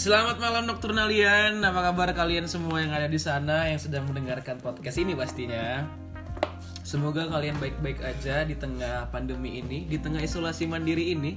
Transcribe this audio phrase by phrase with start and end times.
[0.00, 1.60] Selamat malam Nokturnalian.
[1.60, 5.84] Apa kabar kalian semua yang ada di sana yang sedang mendengarkan podcast ini pastinya.
[6.80, 11.36] Semoga kalian baik-baik aja di tengah pandemi ini, di tengah isolasi mandiri ini.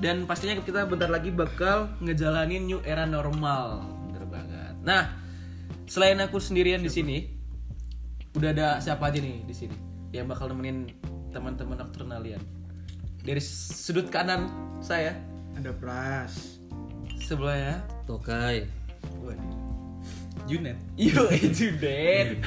[0.00, 3.84] Dan pastinya kita bentar lagi bakal ngejalanin new era normal.
[4.08, 4.72] Bener banget.
[4.80, 5.12] Nah,
[5.84, 7.28] selain aku sendirian di sini,
[8.40, 9.76] udah ada siapa aja nih di sini
[10.16, 10.96] yang bakal nemenin
[11.28, 12.40] teman-teman Nokturnalian.
[13.20, 14.48] Dari sudut kanan
[14.80, 15.12] saya,
[15.60, 16.56] Ada Pras.
[17.18, 18.64] sebelahnya Tokai.
[20.48, 20.80] Junet.
[20.96, 22.40] Yo, itu Net.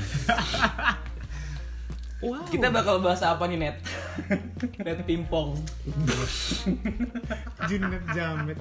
[2.50, 3.78] Kita bakal bahas apa nih, Net?
[4.82, 5.54] Net pingpong.
[7.70, 8.58] Junet Jamet.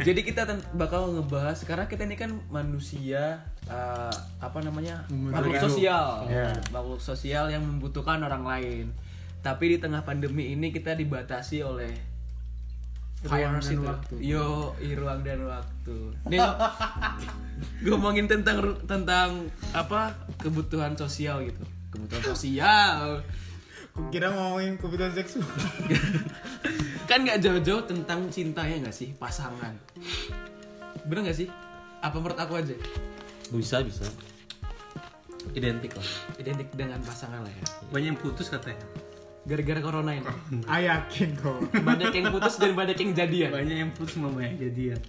[0.00, 5.04] Jadi kita bakal ngebahas karena kita ini kan manusia eh, apa namanya?
[5.12, 6.24] makhluk sosial.
[6.32, 6.56] Iya.
[6.72, 8.86] Makhluk sosial yang membutuhkan orang lain.
[9.44, 12.09] Tapi di tengah pandemi ini kita dibatasi oleh
[13.20, 14.14] Ruang dan waktu.
[14.16, 15.96] Yo, ruang dan waktu.
[16.32, 16.40] Nih,
[17.84, 21.60] ngomongin tentang tentang apa kebutuhan sosial gitu.
[21.92, 23.20] Kebutuhan sosial.
[24.08, 25.44] Kira ngomongin kebutuhan seksual.
[27.10, 29.74] kan nggak jauh-jauh tentang cintanya nggak sih pasangan
[31.10, 31.50] bener nggak sih
[31.98, 32.70] apa menurut aku aja
[33.50, 34.06] Bisa bisa.
[35.58, 36.06] Identik lah.
[36.38, 38.78] identik dengan pasangan lah ya banyak yang putus katanya
[39.50, 40.30] gara-gara corona ini
[40.70, 41.58] Ah yakin kok.
[41.74, 45.00] banyak yang putus dan banyak yang jadian banyak yang putus sama banyak jadian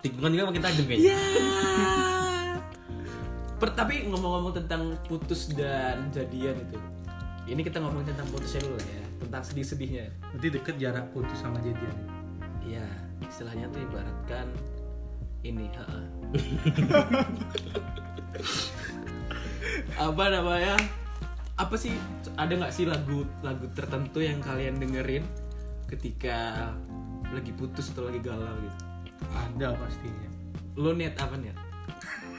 [0.00, 1.12] Tikungan juga makin tajam kayaknya.
[1.12, 1.18] ya
[3.56, 6.78] Per, tapi ngomong-ngomong tentang putus dan jadian itu
[7.46, 11.60] ini kita ngomongin tentang putusnya dulu lah ya tentang sedih-sedihnya berarti deket jarak putus sama
[11.60, 11.96] jadian
[12.60, 12.84] Iya,
[13.22, 14.50] istilahnya tuh ibaratkan
[15.40, 15.86] ini, ha.
[20.02, 20.74] apa namanya?
[21.56, 21.96] Apa sih?
[22.36, 25.24] Ada nggak sih lagu lagu tertentu yang kalian dengerin
[25.88, 26.68] ketika
[27.32, 28.84] lagi putus atau lagi galau gitu?
[29.32, 30.28] ada pastinya
[30.76, 31.56] Lo net apa net?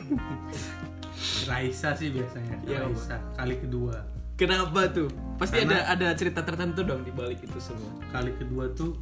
[1.50, 4.06] Raisa sih biasanya Iya, Raisa kali kedua
[4.38, 5.10] Kenapa tuh?
[5.42, 7.90] Pasti Karena- ada ada cerita tertentu dong di balik itu semua.
[8.14, 8.94] kali kedua tuh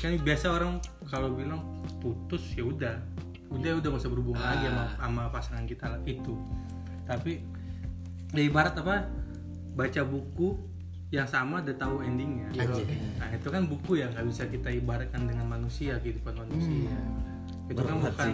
[0.00, 1.60] kan biasa orang kalau bilang
[2.00, 2.92] putus ya udah
[3.52, 6.34] udah udah gak usah berhubungan lagi sama, sama pasangan kita itu
[7.04, 7.40] tapi
[8.32, 9.08] ya ibarat apa
[9.72, 10.72] baca buku
[11.12, 12.48] yang sama udah tahu endingnya.
[13.20, 16.96] Nah itu kan buku ya nggak bisa kita ibaratkan dengan manusia kehidupan manusia.
[17.68, 18.32] Itu kan bukan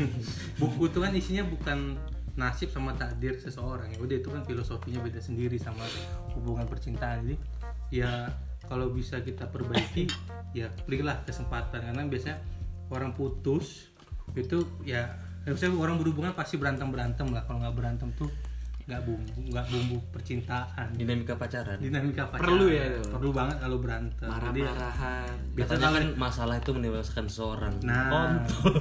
[0.62, 1.98] buku itu kan isinya bukan
[2.38, 3.90] nasib sama takdir seseorang.
[3.90, 5.82] Ya udah itu kan filosofinya beda sendiri sama
[6.38, 7.26] hubungan percintaan.
[7.26, 7.36] Jadi
[7.90, 8.30] ya
[8.70, 10.06] kalau bisa kita perbaiki
[10.58, 11.90] ya berilah kesempatan.
[11.90, 12.38] Karena biasanya
[12.94, 13.90] orang putus
[14.38, 15.10] itu ya
[15.42, 17.42] ya misalnya orang berhubungan pasti berantem berantem lah.
[17.50, 18.30] Kalau nggak berantem tuh
[18.82, 21.78] nggak bumbu nggak bumbu percintaan Dinamika pacaran.
[21.78, 23.02] dinamika pacaran Perlu ya itu.
[23.08, 25.34] perlu banget kalau berantem ya, Marah-marahan.
[25.52, 27.74] Biasanya kan masalah itu mendewaskan seseorang.
[27.80, 28.10] Nah.
[28.10, 28.74] Kontol.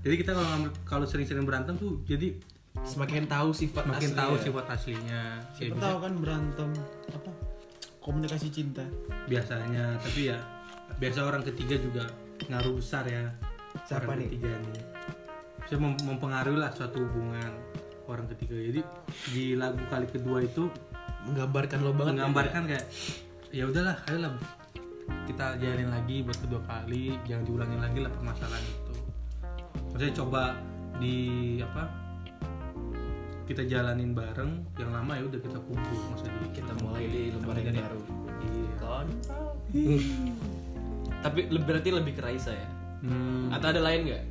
[0.00, 0.48] jadi kita kalau
[0.84, 2.36] kalau sering-sering berantem tuh jadi
[2.78, 4.42] Semakin tahu sifat makin asli tahu ya.
[4.42, 6.68] sifat aslinya ya Siapa bisa tahu kan berantem
[7.08, 7.30] apa?
[7.98, 8.84] Komunikasi cinta.
[9.24, 10.38] biasanya tapi ya
[10.94, 12.04] biasa orang ketiga juga
[12.46, 13.24] ngaruh besar ya
[13.82, 14.28] Siapa orang nih?
[14.28, 14.80] ketiga nih
[15.66, 17.52] saya mem- mempengaruhi lah suatu hubungan
[18.06, 18.80] orang ketiga jadi
[19.34, 20.70] di lagu kali kedua itu
[21.26, 22.06] menggambarkan lo banget.
[22.06, 22.10] ya.
[22.14, 22.86] menggambarkan kayak
[23.50, 24.32] ya udahlah ayolah
[25.26, 28.94] kita jalanin lagi buat kedua kali jangan diulangi lagi lah permasalahan itu
[29.90, 30.42] maksudnya coba
[31.02, 31.16] di
[31.62, 31.82] apa
[33.46, 37.62] kita jalanin bareng yang lama ya udah kita kumpul maksudnya di kita mulai di lembaran
[37.62, 38.00] yang baru.
[38.42, 39.48] iya Kontol.
[41.24, 42.68] Tapi berarti lebih ke Raisa ya?
[43.06, 44.24] hmm, Atau ada lain nggak?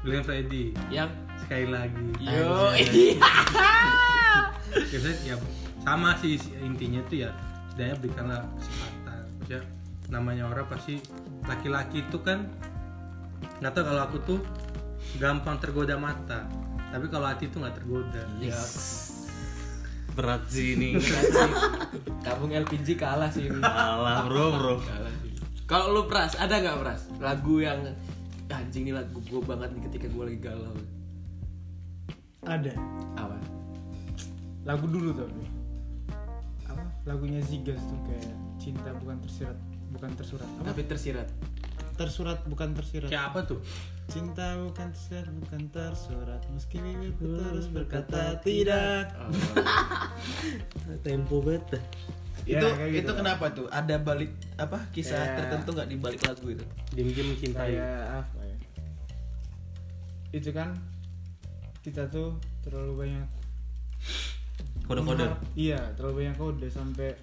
[0.00, 3.16] Glenn Freddy Yang sekali lagi yo iya.
[4.92, 5.36] ya, ya
[5.80, 7.30] sama sih intinya tuh ya
[7.72, 9.60] setidaknya berikanlah kesempatan maksudnya
[10.12, 11.00] namanya orang pasti
[11.48, 12.44] laki-laki itu kan
[13.64, 14.40] nggak tahu kalau aku tuh
[15.16, 16.44] gampang tergoda mata
[16.92, 18.22] tapi kalau hati tuh nggak tergoda
[20.10, 20.98] Berat sih ini.
[22.26, 23.62] Kampung LPG kalah sih ini.
[23.62, 24.74] Alah bro bro.
[24.82, 25.30] Kalah sih.
[25.70, 27.02] Kalau lu Pras, ada nggak Pras?
[27.22, 27.94] Lagu yang "Ah,
[28.50, 30.76] anjing ini lagu gue banget nih ketika gue lagi galau.
[32.44, 32.74] Ada.
[33.14, 33.36] Apa?
[34.66, 35.44] Lagu dulu tapi.
[36.66, 36.82] Apa?
[37.06, 39.58] Lagunya Zigas tuh kayak cinta bukan tersirat
[39.90, 40.48] bukan tersurat.
[40.60, 40.72] Apa?
[40.72, 41.28] Tapi tersirat.
[41.98, 43.12] Tersurat bukan tersirat.
[43.12, 43.60] kayak apa tuh
[44.08, 49.12] Cinta bukan tersirat bukan tersurat meski bibirku terus berkata tidak.
[49.20, 49.30] Oh.
[51.04, 51.76] Tempo beta.
[52.42, 53.16] Ya, itu kayak gitu itu lah.
[53.18, 53.66] kenapa tuh?
[53.68, 55.36] Ada balik apa kisah Ya.
[55.36, 56.64] tertentu nggak di balik lagu itu?
[58.16, 58.56] apa ya
[60.30, 60.70] itu kan
[61.80, 63.26] kita tuh terlalu banyak
[64.84, 65.26] Kode-kode.
[65.54, 67.14] iya terlalu banyak kode sampai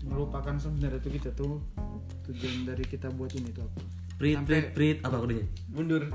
[0.00, 1.58] melupakan sebenarnya tuh kita tuh
[2.24, 3.80] tujuan dari kita buat ini tuh apa
[4.14, 5.46] Prit, Sampai- prit, prit, apa kodenya?
[5.68, 6.02] mundur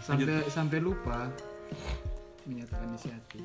[0.00, 1.26] sampai sampai lupa
[2.44, 3.38] menyatakan isi hati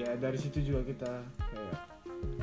[0.00, 1.76] ya dari situ juga kita kayak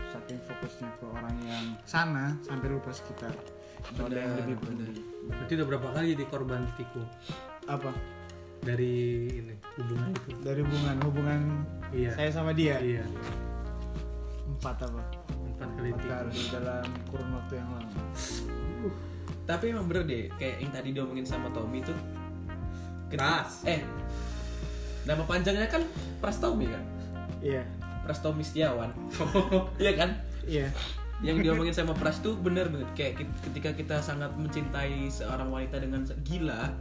[0.07, 3.33] saking fokusnya ke orang yang sana sampai lupa sekitar.
[3.77, 5.01] Atau ada yang Benar, lebih peduli.
[5.27, 7.07] Berarti udah berapa kali jadi korban tikung
[7.65, 7.91] apa?
[8.57, 8.93] Dari
[9.31, 10.29] ini hubungan itu?
[10.41, 11.41] Dari hubungan hubungan
[11.89, 12.11] Iya.
[12.13, 12.77] saya sama dia.
[12.77, 13.05] Iya.
[14.49, 15.01] Empat apa?
[15.29, 18.01] Empat kali empat kali dalam kurun waktu yang lama.
[19.47, 21.95] Tapi emang bener deh kayak yang tadi diomongin sama Tommy tuh.
[23.07, 23.63] Pras.
[23.63, 23.79] eh
[25.07, 25.79] nama panjangnya kan
[26.19, 26.83] Pras Tommy kan
[27.41, 27.63] iya.
[28.05, 28.91] Pras Tommy Setiawan
[29.83, 30.09] iya kan?
[30.47, 30.71] Iya.
[31.19, 32.89] Yang diomongin sama Pras tuh bener banget.
[32.95, 33.13] Kayak
[33.49, 36.71] ketika kita sangat mencintai seorang wanita dengan gila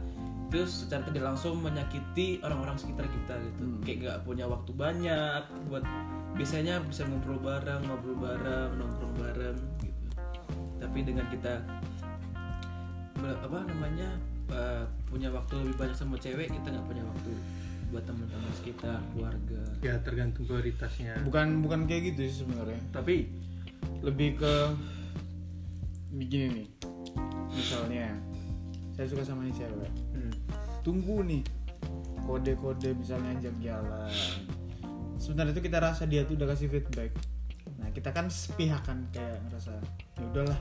[0.47, 3.65] terus secara tidak langsung menyakiti orang-orang sekitar kita gitu.
[3.83, 5.83] Kayak nggak punya waktu banyak buat
[6.39, 10.05] biasanya bisa ngobrol bareng ngobrol bareng nongkrong bareng gitu.
[10.79, 11.59] Tapi dengan kita
[13.17, 14.13] apa namanya
[14.53, 17.31] uh, punya waktu lebih banyak sama cewek kita nggak punya waktu
[17.87, 19.61] buat teman-teman sekitar keluarga.
[19.79, 21.23] Ya tergantung prioritasnya.
[21.23, 22.81] Bukan bukan kayak gitu sih sebenarnya.
[22.91, 23.31] Tapi
[24.03, 24.53] lebih ke
[26.11, 26.67] begini nih
[27.51, 28.15] misalnya
[28.95, 29.91] saya suka sama ini cewek.
[30.13, 30.33] Hmm,
[30.81, 31.43] tunggu nih
[32.25, 34.11] kode-kode misalnya ajak jalan.
[35.17, 37.11] Sebenarnya itu kita rasa dia tuh udah kasih feedback.
[37.77, 39.79] Nah kita kan sepihak kan kayak ngerasa
[40.17, 40.59] ya udahlah.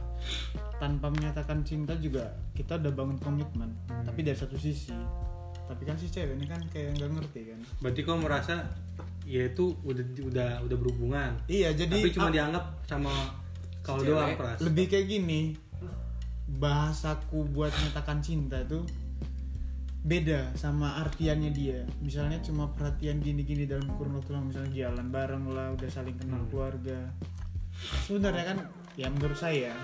[0.78, 3.72] Tanpa menyatakan cinta juga kita udah bangun komitmen.
[3.88, 4.94] Tapi dari satu sisi
[5.66, 7.60] tapi kan si cewek ini kan kayak nggak ngerti kan.
[7.82, 8.66] Berarti kau merasa
[9.26, 11.30] ya itu udah udah udah berhubungan.
[11.50, 13.12] Iya jadi tapi cuma dianggap sama
[13.82, 14.58] kau Si doang pras.
[14.62, 15.40] Lebih kayak gini
[16.46, 18.86] bahasaku buat menyatakan cinta tuh
[20.06, 21.82] beda sama artiannya dia.
[21.98, 26.46] Misalnya cuma perhatian gini-gini dalam kurun waktu lama misalnya jalan bareng lah udah saling kenal
[26.46, 27.10] keluarga.
[28.06, 28.58] Sebenarnya kan
[28.94, 29.74] ya menurut saya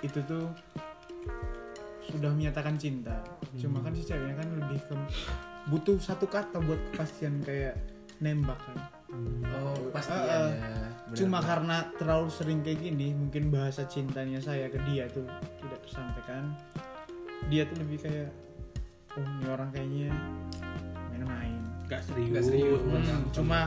[0.00, 0.48] itu tuh
[2.10, 3.22] sudah menyatakan cinta.
[3.54, 4.94] Cuma kan si ceweknya kan lebih ke
[5.66, 7.78] butuh satu kata buat kepastian kayak
[8.18, 8.76] nembak kan.
[9.52, 10.38] Oh pasti Ah, ya.
[10.54, 10.88] Ah.
[11.10, 15.26] cuma karena terlalu sering kayak gini mungkin bahasa cintanya saya ke dia tuh
[15.58, 16.54] tidak tersampaikan.
[17.46, 18.30] Dia tuh lebih kayak
[19.12, 20.10] oh ini orang kayaknya
[21.10, 21.58] main-main.
[21.86, 23.60] Gak serius, Nggak serius, Hmm, cuma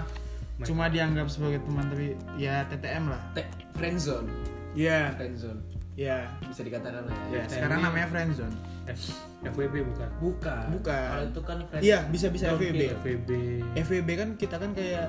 [0.55, 0.63] Main.
[0.63, 2.07] cuma dianggap sebagai teman tapi
[2.37, 3.21] ya TTM lah.
[3.33, 4.29] Te- friendzone
[4.73, 5.59] ya friendzone
[5.93, 6.25] ya.
[6.45, 7.15] Bisa dikatakan lah.
[7.29, 8.55] Ya ya, sekarang namanya friendzone
[8.89, 10.09] F- FWB bukan?
[10.19, 10.65] Bukan.
[10.79, 11.07] Bukan.
[11.13, 12.73] kalau itu kan friend iya bisa bisa Downhill.
[12.73, 13.29] FVB FWB
[13.77, 15.07] FVB kan kita kan kayak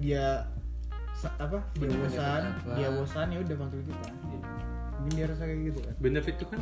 [0.00, 0.46] dia
[1.18, 1.58] apa?
[1.74, 2.42] Dia bosan
[2.78, 4.08] dia bosan ya udah panggil kita
[4.98, 5.94] mungkin dia rasa kayak gitu kan.
[6.02, 6.60] Benefit itu kan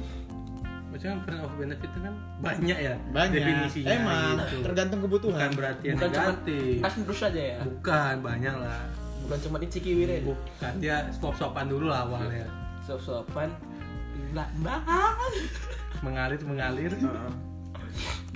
[0.86, 3.36] macam friend of benefit itu kan banyak ya banyak.
[3.42, 4.56] definisinya emang gitu.
[4.64, 5.38] tergantung kebutuhan.
[5.40, 6.76] Bukan berarti yang bukan cuma negatif.
[6.80, 7.58] kasih terus aja ya?
[7.64, 8.82] Bukan banyak lah.
[9.26, 13.50] Bukan cuma iciki wirid bukan dia swap swapan dulu lah awalnya sop sopan
[14.30, 14.48] mbak.
[14.62, 14.80] Mbak
[16.04, 16.92] mengalir mengalir.
[16.94, 17.32] Heeh.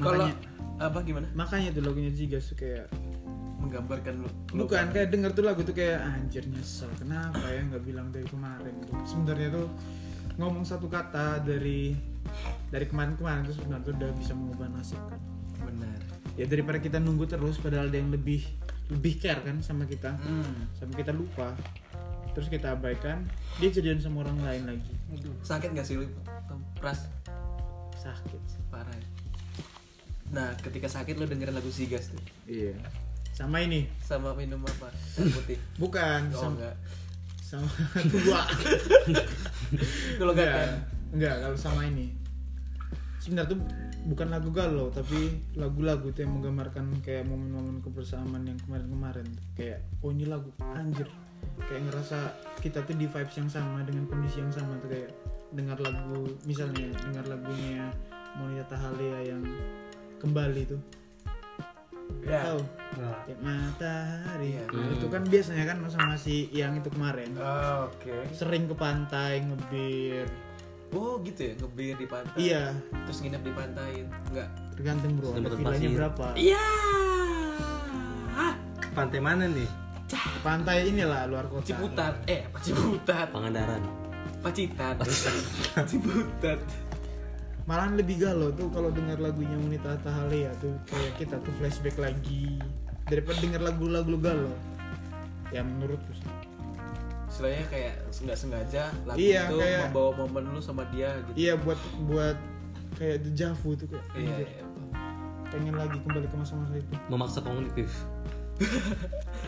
[0.00, 0.34] kalau makanya
[0.80, 1.26] apa gimana?
[1.36, 2.88] Makanya tuh lagunya Zigas tuh kayak
[3.60, 6.88] menggambarkan lu bukan kayak denger tuh lagu tuh kayak anjir nyesel.
[6.96, 8.74] Kenapa ya nggak bilang dari kemarin?
[8.88, 9.68] Tuh sebenarnya tuh
[10.40, 11.92] ngomong satu kata dari
[12.72, 15.20] dari kemarin-kemarin tuh sebenarnya tuh udah bisa mengubah nasib kan.
[15.68, 16.00] Benar.
[16.40, 18.40] Ya daripada kita nunggu terus padahal ada yang lebih
[18.88, 20.16] lebih care kan sama kita.
[20.16, 20.66] Hmm.
[20.80, 21.52] sampai kita lupa
[22.30, 23.26] terus kita abaikan
[23.58, 24.94] dia jadian sama orang lain lagi.
[25.42, 26.06] Sakit gak sih lu
[26.78, 27.10] pras?
[28.00, 29.08] Sakit parah ya.
[30.30, 32.70] nah ketika sakit lu dengerin lagu Sigas tuh iya.
[33.34, 33.88] Sama ini.
[34.04, 34.92] Sama minum apa?
[35.36, 35.56] Putih.
[35.80, 36.76] Bukan oh sama enggak.
[37.40, 37.68] sama
[38.12, 38.42] tua.
[40.20, 40.70] Kalau enggak enggak kan
[41.16, 42.12] enggak kalau sama ini.
[43.16, 43.60] Sebenarnya tuh
[44.06, 49.28] bukan lagu galau tapi lagu-lagu tuh yang menggambarkan kayak momen-momen kebersamaan yang kemarin-kemarin.
[49.56, 51.08] Kayak oh ini lagu anjir
[51.66, 52.18] kayak ngerasa
[52.60, 55.10] kita tuh di vibes yang sama dengan kondisi yang sama tuh kayak
[55.50, 57.90] dengar lagu misalnya dengar lagunya
[58.38, 59.42] Monita Tahalea yang
[60.22, 60.80] kembali tuh.
[62.20, 62.52] Ya.
[62.52, 62.62] tahu?
[63.00, 64.60] Nah, kayak matahari.
[64.60, 67.32] Nah, itu kan biasanya kan sama si yang itu kemarin.
[67.38, 68.28] Oh, oke.
[68.34, 70.28] Sering ke pantai ngebir.
[70.90, 71.52] Oh gitu ya?
[71.58, 72.38] Ngebir di pantai.
[72.38, 72.64] Iya.
[73.08, 73.90] Terus nginep di pantai.
[74.30, 74.48] Enggak
[74.80, 75.36] tergantung bro.
[75.36, 76.64] Ada berapa iya.
[78.96, 79.68] Pantai mana nih
[80.40, 81.66] pantai inilah luar kota.
[81.66, 82.14] Ciputat.
[82.26, 83.26] Eh apa Ciputat?
[83.30, 83.82] Pangandaran.
[84.40, 84.96] Pacitan.
[85.90, 86.58] Ciputat.
[87.68, 92.58] Malahan lebih galau tuh kalau dengar lagunya Unita Tahalea tuh kayak kita tuh flashback lagi
[93.06, 94.54] daripada dengar lagu-lagu galau.
[95.54, 96.26] Ya menurutku sih.
[97.30, 101.36] Istilahnya kayak nggak sengaja lagu Iya, itu kayak- membawa momen lu sama dia gitu.
[101.38, 101.78] Iya buat
[102.10, 102.36] buat
[102.98, 104.64] kayak deja vu tuh kayak iya, iya.
[105.50, 106.94] pengen lagi kembali ke masa-masa itu.
[107.06, 107.90] Memaksa kognitif.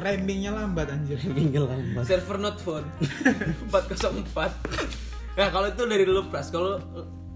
[0.02, 1.20] Rembingnya lambat anjir.
[1.20, 2.04] Tinggal lambat.
[2.08, 2.86] server not found
[3.70, 4.52] 404
[5.32, 6.76] nah kalau itu dari lu pras kalau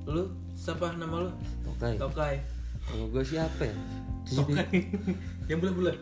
[0.04, 1.30] lu siapa nama lu
[1.64, 1.96] Tokai.
[1.96, 2.34] Tokai
[2.86, 3.76] Kalau gue siapa ya?
[4.26, 4.78] Tokai.
[5.46, 5.96] yang bulat-bulat.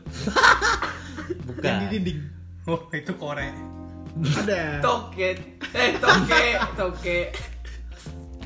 [1.45, 1.63] Bukan.
[1.65, 2.19] Yang di dinding.
[2.65, 3.53] Oh, itu korek.
[4.15, 4.79] Ada.
[4.79, 5.37] Toket
[5.75, 7.19] eh toke toke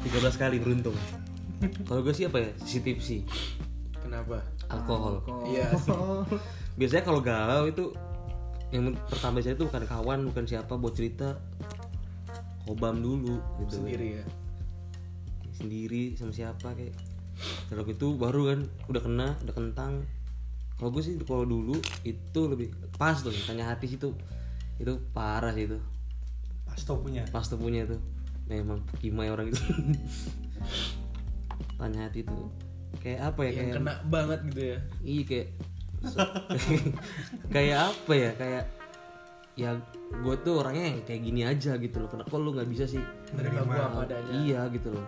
[0.00, 0.96] 13 kali beruntung.
[1.84, 2.50] Kalau gue siapa ya?
[2.62, 3.20] CCTV sih.
[3.98, 5.20] kenapa Alkohol.
[5.50, 5.92] iya sih
[6.78, 7.90] Biasanya kalau galau itu
[8.70, 11.34] yang pertama saya itu bukan kawan, bukan siapa buat cerita
[12.62, 13.80] kobam dulu gitu.
[13.80, 14.24] sendiri ya
[15.56, 16.94] Sendiri sama siapa kayak.
[17.70, 20.06] Kalau itu baru kan udah kena, udah kentang.
[20.78, 21.74] Kalau gue sih kalau dulu
[22.06, 24.14] itu lebih pas tuh tanya hati situ.
[24.78, 25.82] Itu parah sih itu.
[26.62, 27.26] Pasto punya.
[27.34, 27.98] Pas tuh punya tuh.
[28.46, 29.58] Memang kimai orang itu.
[31.80, 32.46] tanya hati tuh.
[33.02, 33.50] Kayak apa ya?
[33.50, 35.48] yang kayak kena banget gitu ya iya kayak
[37.54, 38.30] kayak apa ya?
[38.38, 38.64] Kayak
[39.58, 39.70] ya
[40.08, 42.08] gue tuh orangnya yang kayak gini aja gitu loh.
[42.10, 43.02] Kenapa lu nggak bisa sih
[43.34, 43.66] menerima.
[43.66, 45.06] gua apa adanya iya gitu loh.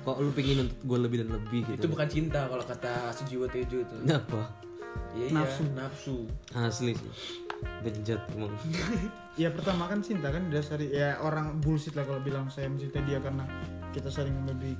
[0.00, 3.46] Kok lu pengen untuk gue lebih dan lebih gitu itu bukan cinta kalau kata Sujiwo
[3.46, 3.96] Tejo itu.
[4.08, 4.42] Apa?
[5.14, 5.44] Iya iya
[5.76, 6.26] nafsu.
[6.56, 7.12] asli sih.
[7.84, 8.52] Bejat emang.
[9.38, 13.22] Ya pertama kan cinta kan dasari ya orang bullshit lah kalau bilang saya mencintai dia
[13.24, 13.46] karena
[13.94, 14.76] kita saling menutupi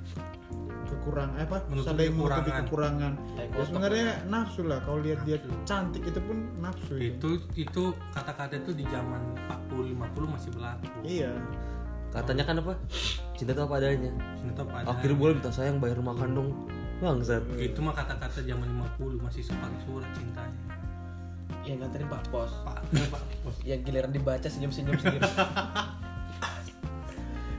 [0.91, 3.13] kekurangan eh, apa Menutupi saling menutupi kekurangan.
[3.39, 7.15] Ya sebenarnya nafsu lah kalau lihat dia cantik itu pun nafsu itu.
[7.15, 9.21] Itu itu kata-kata itu di zaman
[9.71, 10.87] 40 50 masih berlaku.
[11.07, 11.33] Iya.
[12.11, 12.75] katanya kan apa
[13.39, 16.49] cinta tuh apa adanya Cinta pada akhirnya boleh minta sayang bayar makan dong
[16.99, 18.67] bangsat itu mah kata-kata zaman
[18.99, 20.59] 50 masih pakai surat cintanya.
[21.63, 22.83] yang nganterin Pak Pos Pak,
[23.15, 23.55] Pak, Bos.
[23.69, 25.23] yang giliran dibaca senyum-senyum sendiri.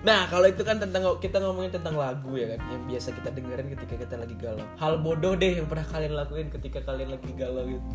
[0.02, 3.68] nah, kalau itu kan tentang kita ngomongin tentang lagu ya kan, yang biasa kita dengerin
[3.78, 4.66] ketika kita lagi galau.
[4.78, 7.88] Hal bodoh deh yang pernah kalian lakuin ketika kalian lagi galau gitu.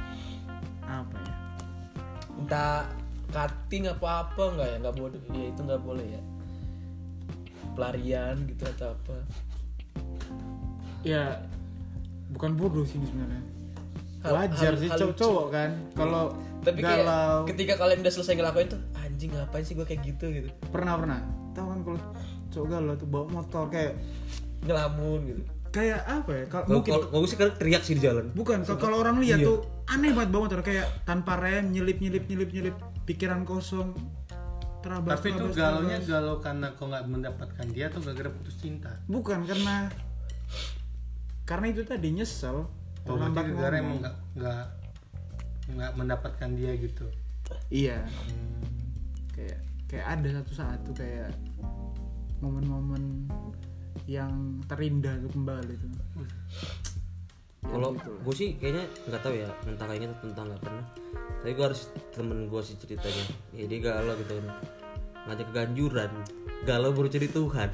[0.87, 1.33] Apa ya?
[2.39, 2.87] Entah
[3.27, 6.21] cutting apa apa nggak ya nggak bodoh, ya itu nggak boleh ya.
[7.75, 9.15] Pelarian gitu atau apa.
[11.03, 11.43] Ya
[12.31, 13.43] bukan bodoh sih sebenarnya.
[14.27, 16.35] Wajar hal- sih cowok-cowok kan kalau
[16.65, 20.25] Tapi kayak galau ketika kalian udah selesai ngelakuin tuh, anjing ngapain sih gue kayak gitu
[20.35, 20.49] gitu.
[20.67, 21.19] pernah pernah
[21.57, 21.99] tahu kan kalau
[22.47, 23.93] cowok galau tuh bawa motor kayak
[24.59, 25.41] Ngelamun gitu.
[25.69, 28.97] kayak apa ya kalau mungkin kalau- sih kadang teriak sih di jalan bukan kalau- kalau
[28.99, 33.41] orang lihat tuh aneh banget bawa motor kayak tanpa rem nyelip nyelip nyelip nyelip pikiran
[33.43, 33.93] kosong
[34.79, 38.93] terabas Tapi itu galonya galau karena kau nggak mendapatkan dia atau gara-gara putus cinta.
[39.05, 39.89] bukan karena
[41.43, 42.67] karena itu tadi nyesel
[43.05, 44.63] Oh, lambat gara emang nggak nggak
[45.69, 47.07] nggak mendapatkan dia gitu.
[47.69, 48.63] iya Hmm.
[49.31, 51.31] kayak kayak ada satu saat tuh kayak
[52.39, 53.27] momen-momen
[54.05, 55.91] yang terindah tuh kembali tuh
[57.67, 60.85] kalau gue sih kayaknya nggak tahu ya entah kayaknya tentang nggak pernah
[61.39, 61.81] tapi gue harus
[62.13, 64.45] temen gue sih ceritanya ya dia galau gitu kan
[65.27, 66.11] ngajak keganjuran
[66.63, 67.69] galau baru cari Tuhan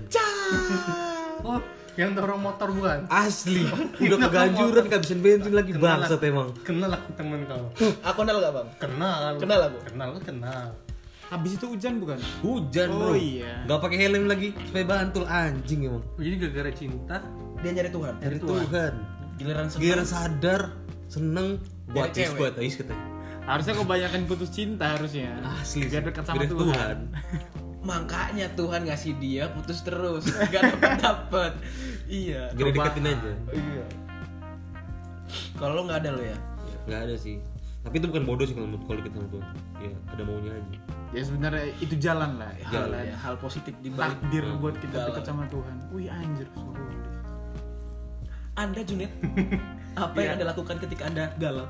[1.43, 1.59] Oh,
[1.99, 3.03] yang dorong motor bukan?
[3.11, 3.67] asli
[4.05, 7.67] udah keganjuran kehabisan bensin lagi bangsat emang Kenal aku temen kau.
[7.99, 8.67] Aku kenal gak bang?
[8.79, 9.21] Kenal.
[9.35, 9.77] Kenal aku?
[9.91, 10.67] Kenal kenal.
[11.33, 13.65] Habis itu hujan bukan hujan Oh, bro iya.
[13.65, 17.17] nggak pakai helm lagi supaya bantul anjing emang jadi gara-gara cinta
[17.59, 18.13] Dia nyari Tuhan.
[18.17, 18.93] dari Tuhan
[19.33, 19.81] Giliran seneng.
[19.81, 20.61] Giliran sadar
[21.07, 21.47] seneng
[21.87, 22.37] buat is cewek.
[22.37, 23.05] buat is katanya
[23.43, 26.07] harusnya kebanyakan putus cinta harusnya asli biar sih.
[26.07, 26.97] dekat sama Biar Tuhan,
[27.83, 31.51] Makanya Tuhan ngasih dia putus terus, gak dapet dapet.
[32.07, 32.47] iya.
[32.49, 32.75] Gak Cobaan.
[32.87, 33.85] deketin aja Iya.
[35.53, 36.37] Kalau lo nggak ada lo ya?
[36.83, 37.39] nggak ada sih
[37.83, 39.43] tapi itu bukan bodoh sih kalau menurut kalau kita tuh
[39.77, 40.77] ya ada maunya aja.
[41.13, 43.03] Ya sebenarnya itu jalan lah Hal, Jalan.
[43.05, 44.17] ya, hal positif di balik.
[44.17, 45.75] takdir buat kita dekat sama Tuhan.
[45.93, 46.89] Wih anjir suruh
[48.53, 49.09] Anda Junid,
[49.97, 51.65] apa yang anda lakukan ketika anda galau?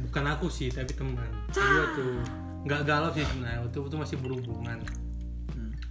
[0.00, 1.28] bukan aku sih tapi teman.
[1.52, 2.20] Dia tuh.
[2.64, 4.78] Nggak galau sih sebenarnya waktu itu masih berhubungan.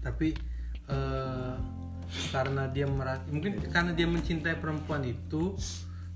[0.01, 0.33] Tapi
[0.89, 1.53] eh,
[2.33, 5.53] karena dia merasa mungkin karena dia mencintai perempuan itu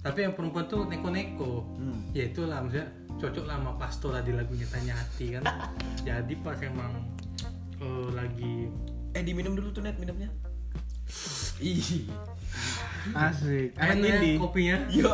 [0.04, 1.64] tapi yang perempuan tuh neko-neko.
[2.12, 5.44] Ya itulah maksudnya cocok lah sama Pasto lah di lagunya Tanya Hati kan.
[6.08, 6.92] Jadi pas emang
[7.80, 8.68] eh, lagi
[9.14, 10.26] Eh diminum dulu tuh net minumnya.
[11.62, 12.10] Ih,
[13.14, 13.78] asik.
[13.78, 14.78] Enak ya kopinya.
[14.90, 15.14] Yo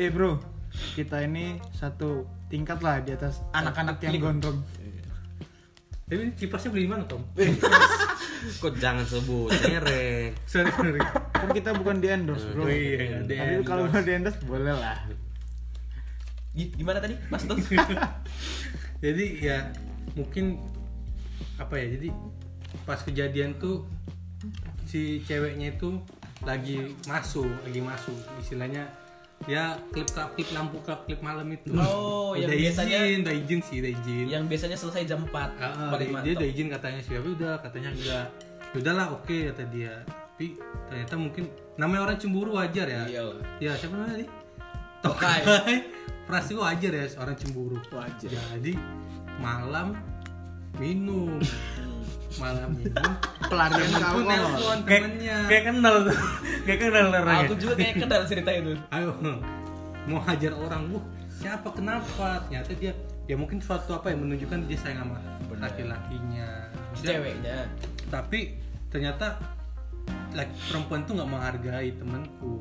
[0.00, 0.40] eh bro.
[0.96, 4.64] Kita ini satu tingkat lah di atas anak-anak yang gondrong.
[6.08, 7.20] Tapi ini kipasnya beli mana Tom?
[8.58, 10.34] Kok jangan sebut merek.
[10.50, 11.00] Sorry sorry.
[11.32, 12.64] Kan kita bukan di endorse bro.
[12.64, 14.98] Oh iya di tapi kalau mau di endorse boleh lah.
[16.52, 17.56] Gi- Gimana tadi, Mas tuh?
[19.04, 19.56] jadi ya
[20.12, 20.60] mungkin
[21.56, 22.08] apa ya jadi
[22.82, 23.84] pas kejadian tuh
[24.84, 25.98] si ceweknya itu
[26.42, 28.16] lagi masuk lagi masuk.
[28.38, 28.84] Istilahnya
[29.50, 31.74] ya klip klip lampu klip klip malam itu.
[31.74, 34.26] Oh, yang udah biasanya- izin udah izin sih udah izin.
[34.30, 37.12] Yang biasanya selesai jam 4 ah, paling dia, dia udah izin katanya sih.
[37.18, 38.26] Tapi udah katanya enggak.
[38.72, 39.94] Udahlah oke kata dia.
[40.06, 40.46] Tapi
[40.88, 41.44] ternyata mungkin
[41.76, 43.02] namanya orang cemburu wajar ya.
[43.06, 43.22] Iya.
[43.60, 44.26] Ya siapa namanya tadi?
[45.02, 45.40] Tokai.
[46.30, 47.76] Pasti wajar ya orang cemburu.
[47.90, 48.30] Wajar.
[48.56, 48.72] jadi
[49.42, 49.98] malam
[50.78, 51.42] minum
[52.36, 53.12] malam minum
[53.50, 55.96] Pelarian kau pun nelpon temennya Kayak kenal.
[56.64, 57.44] Kayak kenal orangnya.
[57.44, 58.72] Aku juga kayak kenal cerita itu.
[58.88, 59.12] ayo
[60.02, 62.90] mau hajar orang wah siapa kenapa ternyata dia
[63.24, 65.18] ya mungkin suatu apa yang menunjukkan dia sayang sama
[65.56, 66.48] laki-lakinya
[66.92, 67.70] Ceweknya.
[68.08, 68.58] tapi
[68.88, 69.38] ternyata
[70.32, 72.58] laki perempuan tuh nggak menghargai temanku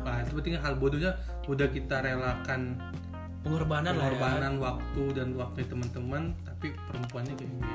[0.00, 1.12] Wah, seperti hal bodohnya
[1.44, 2.80] udah kita relakan
[3.38, 4.16] Pengorbanan, lah ya.
[4.16, 7.68] pengorbanan waktu dan waktu teman-teman tapi perempuannya kayak gitu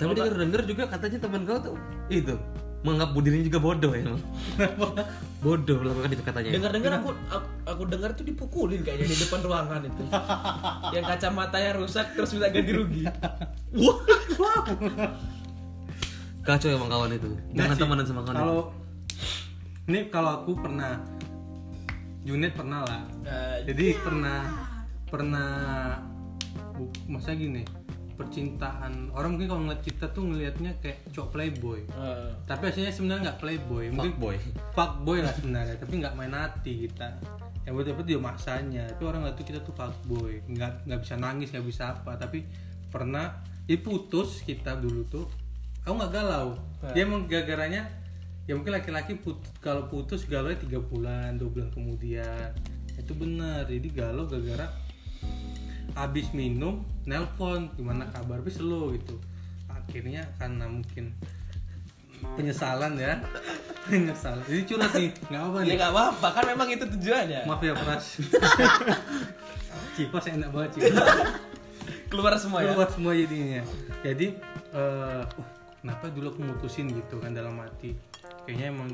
[0.00, 1.76] Tapi denger denger juga katanya teman kau tuh
[2.08, 2.34] itu
[2.80, 4.04] menganggap dirinya juga bodoh ya.
[5.44, 6.50] Bodoh melakukan itu katanya.
[6.56, 10.02] Dengar-dengar aku, aku aku dengar tuh dipukulin kayaknya di depan ruangan itu.
[10.96, 13.04] yang kacamatanya rusak terus minta ganti rugi.
[16.40, 17.30] Kacau emang kawan itu.
[17.52, 18.36] Jangan temenan sama kawan.
[18.40, 18.60] kalau
[19.90, 21.02] ini kalau aku pernah
[22.20, 24.40] Junet pernah lah Nah, jadi pernah
[25.08, 25.50] pernah
[26.76, 27.64] bu- masa gini
[28.20, 29.08] percintaan.
[29.16, 31.80] Orang mungkin kalau ngeliat kita tuh ngelihatnya kayak cowok playboy.
[31.88, 33.84] Eh, tapi aslinya sebenarnya nggak playboy.
[33.88, 34.36] Mungkin boy.
[34.76, 37.16] fuckboy lah sebenarnya tapi nggak main hati kita.
[37.64, 40.44] Yang betul-betul dia masanya tapi orang nggak tuh kita tuh fuckboy.
[40.44, 42.20] Nggak nggak bisa nangis nggak bisa apa.
[42.20, 42.44] Tapi
[42.92, 45.26] pernah dia putus kita dulu tuh
[45.88, 46.60] aku nggak galau.
[46.92, 47.88] Dia emang gara-garanya
[48.44, 52.52] ya mungkin laki-laki put- kalau putus galau tiga bulan dua bulan kemudian.
[53.00, 54.68] Itu benar jadi galau gara-gara
[55.96, 59.16] habis minum nelpon gimana kabar tapi slow gitu.
[59.70, 61.14] Akhirnya karena mungkin
[62.36, 63.18] penyesalan ya.
[63.88, 64.44] Penyesalan.
[64.44, 65.76] Jadi curhat nih nggak apa ya nih.
[65.80, 67.40] nggak apa-apa kan memang itu tujuannya.
[67.48, 68.04] maaf ya pras.
[69.96, 70.96] Cipos enak banget Cipos
[72.10, 72.74] Keluar semua ya.
[72.74, 73.62] keluar semua jadinya.
[74.02, 74.36] Jadi
[74.74, 75.24] eh uh,
[75.80, 77.96] kenapa dulu aku mutusin gitu kan dalam hati?
[78.44, 78.90] Kayaknya emang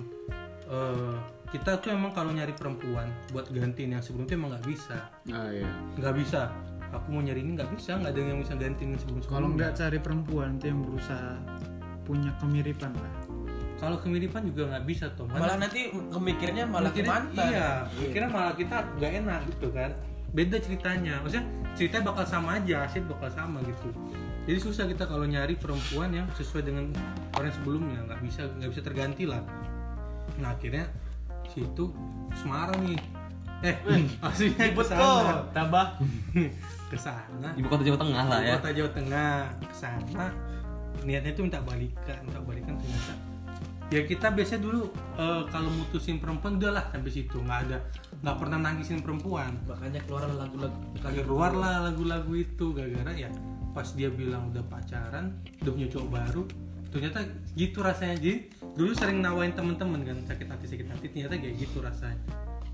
[0.71, 1.15] eh,
[1.51, 4.99] kita tuh emang kalau nyari perempuan buat gantiin yang sebelumnya emang nggak bisa.
[5.31, 5.67] Ah iya.
[5.99, 6.51] nggak bisa
[6.91, 9.99] aku mau nyari ini nggak bisa nggak ada yang bisa gantiin sebelum Kalau nggak cari
[9.99, 11.33] perempuan tuh yang berusaha
[12.03, 13.15] punya kemiripan lah.
[13.77, 17.47] kalau kemiripan juga nggak bisa tuh Malah nanti kemikirnya malah ke Mikirnya- mantan.
[17.47, 19.91] Iya, mikirnya malah kita nggak enak gitu kan.
[20.33, 21.15] Beda ceritanya.
[21.21, 23.89] Maksudnya ceritanya bakal sama aja, hasil bakal sama gitu.
[24.45, 26.89] Jadi susah kita kalau nyari perempuan yang sesuai dengan
[27.33, 29.45] orang sebelumnya, nggak bisa nggak bisa terganti lah.
[30.39, 30.89] Nah akhirnya
[31.47, 31.93] situ
[32.33, 33.01] Semarang nih.
[33.65, 33.77] Eh,
[34.21, 35.45] aslinya ke sana.
[35.53, 35.87] tambah.
[36.93, 37.49] Ke sana.
[37.57, 38.55] Ibu kota Jawa Tengah lah ya.
[38.61, 39.33] Kota Jawa Tengah
[39.65, 40.25] ke sana.
[41.07, 43.15] Niatnya tuh minta balikan, minta balikan ternyata
[43.87, 47.79] ya kita biasanya dulu eh, kalau mutusin perempuan udahlah sampai situ nggak ada
[48.23, 53.31] nggak pernah nangisin perempuan Makanya keluar lagu-lagu keluar lah lagu-lagu itu gara-gara ya
[53.71, 56.43] pas dia bilang udah pacaran udah punya cowok baru
[56.91, 57.19] ternyata
[57.55, 61.79] gitu rasanya jadi dulu sering nawain temen-temen kan sakit hati sakit hati ternyata kayak gitu
[61.85, 62.19] rasanya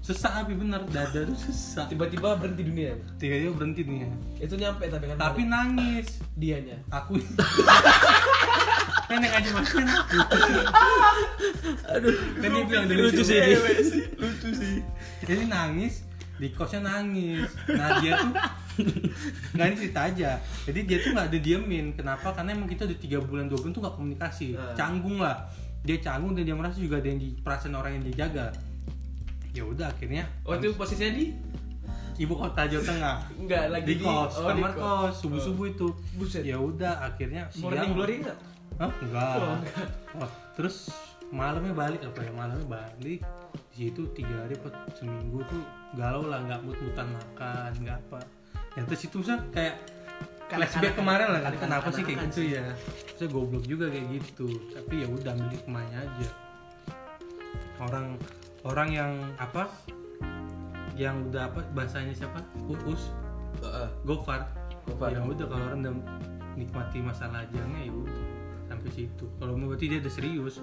[0.03, 0.83] sesak api bener.
[0.91, 2.99] Dada tuh sesak tiba-tiba berhenti dunia.
[3.23, 4.11] tiba-tiba berhenti nih ya.
[4.51, 6.19] Itu nyampe tapi kan tapi nangis.
[6.35, 6.77] Dianya.
[6.91, 7.23] aku.
[9.07, 9.87] Kan yang aja makan
[11.93, 12.15] aduh.
[12.41, 13.41] Dan dia bilang lucu sih.
[14.19, 14.83] Lucu sih.
[15.23, 16.03] jadi nangis
[16.41, 17.47] di kosnya nangis.
[17.71, 18.33] Nah dia tuh
[19.55, 20.31] nggak ini cerita aja.
[20.67, 21.87] Jadi dia tuh nggak ada diemin.
[21.95, 22.35] Kenapa?
[22.35, 24.59] Karena emang kita udah tiga bulan dua bulan tuh nggak komunikasi.
[24.59, 24.75] Nah.
[24.75, 25.47] canggung lah.
[25.87, 28.51] Dia canggung dan dia merasa juga ada yang di perasaan orang yang dia jaga
[29.53, 31.37] ya udah akhirnya Oh itu posisinya di
[32.21, 36.43] ibu kota Jawa Tengah enggak lagi di kos oh, kamar kos subuh subuh itu Buset.
[36.45, 38.39] ya udah akhirnya Morning glory enggak?
[38.81, 38.91] Hah?
[39.05, 39.37] Enggak.
[39.37, 39.59] Oh,
[40.25, 40.93] Oh, terus
[41.33, 42.33] malamnya balik apa ya?
[42.33, 43.21] Malamnya balik
[43.73, 45.63] di situ tiga hari apa seminggu tuh
[45.97, 48.21] galau lah nggak mut-mutan makan nggak apa.
[48.77, 49.77] Ya terus itu bisa kayak
[50.53, 52.65] flashback kemarin lah kan kenapa sih kayak gitu ya?
[53.17, 54.49] Saya goblok juga kayak gitu.
[54.73, 56.29] Tapi ya udah ambil hikmahnya aja.
[57.81, 58.21] Orang
[58.63, 59.71] orang yang apa?
[60.95, 62.39] Yang udah apa bahasanya siapa?
[62.69, 63.11] Uus,
[63.63, 63.89] Heeh.
[64.07, 64.49] Gofar.
[64.89, 65.15] Gofar.
[65.15, 65.95] Ya udah kalau orang udah
[66.59, 68.21] nikmati masa lajangnya ya udah
[68.69, 69.25] sampai situ.
[69.37, 70.61] Kalau mau berarti dia udah serius.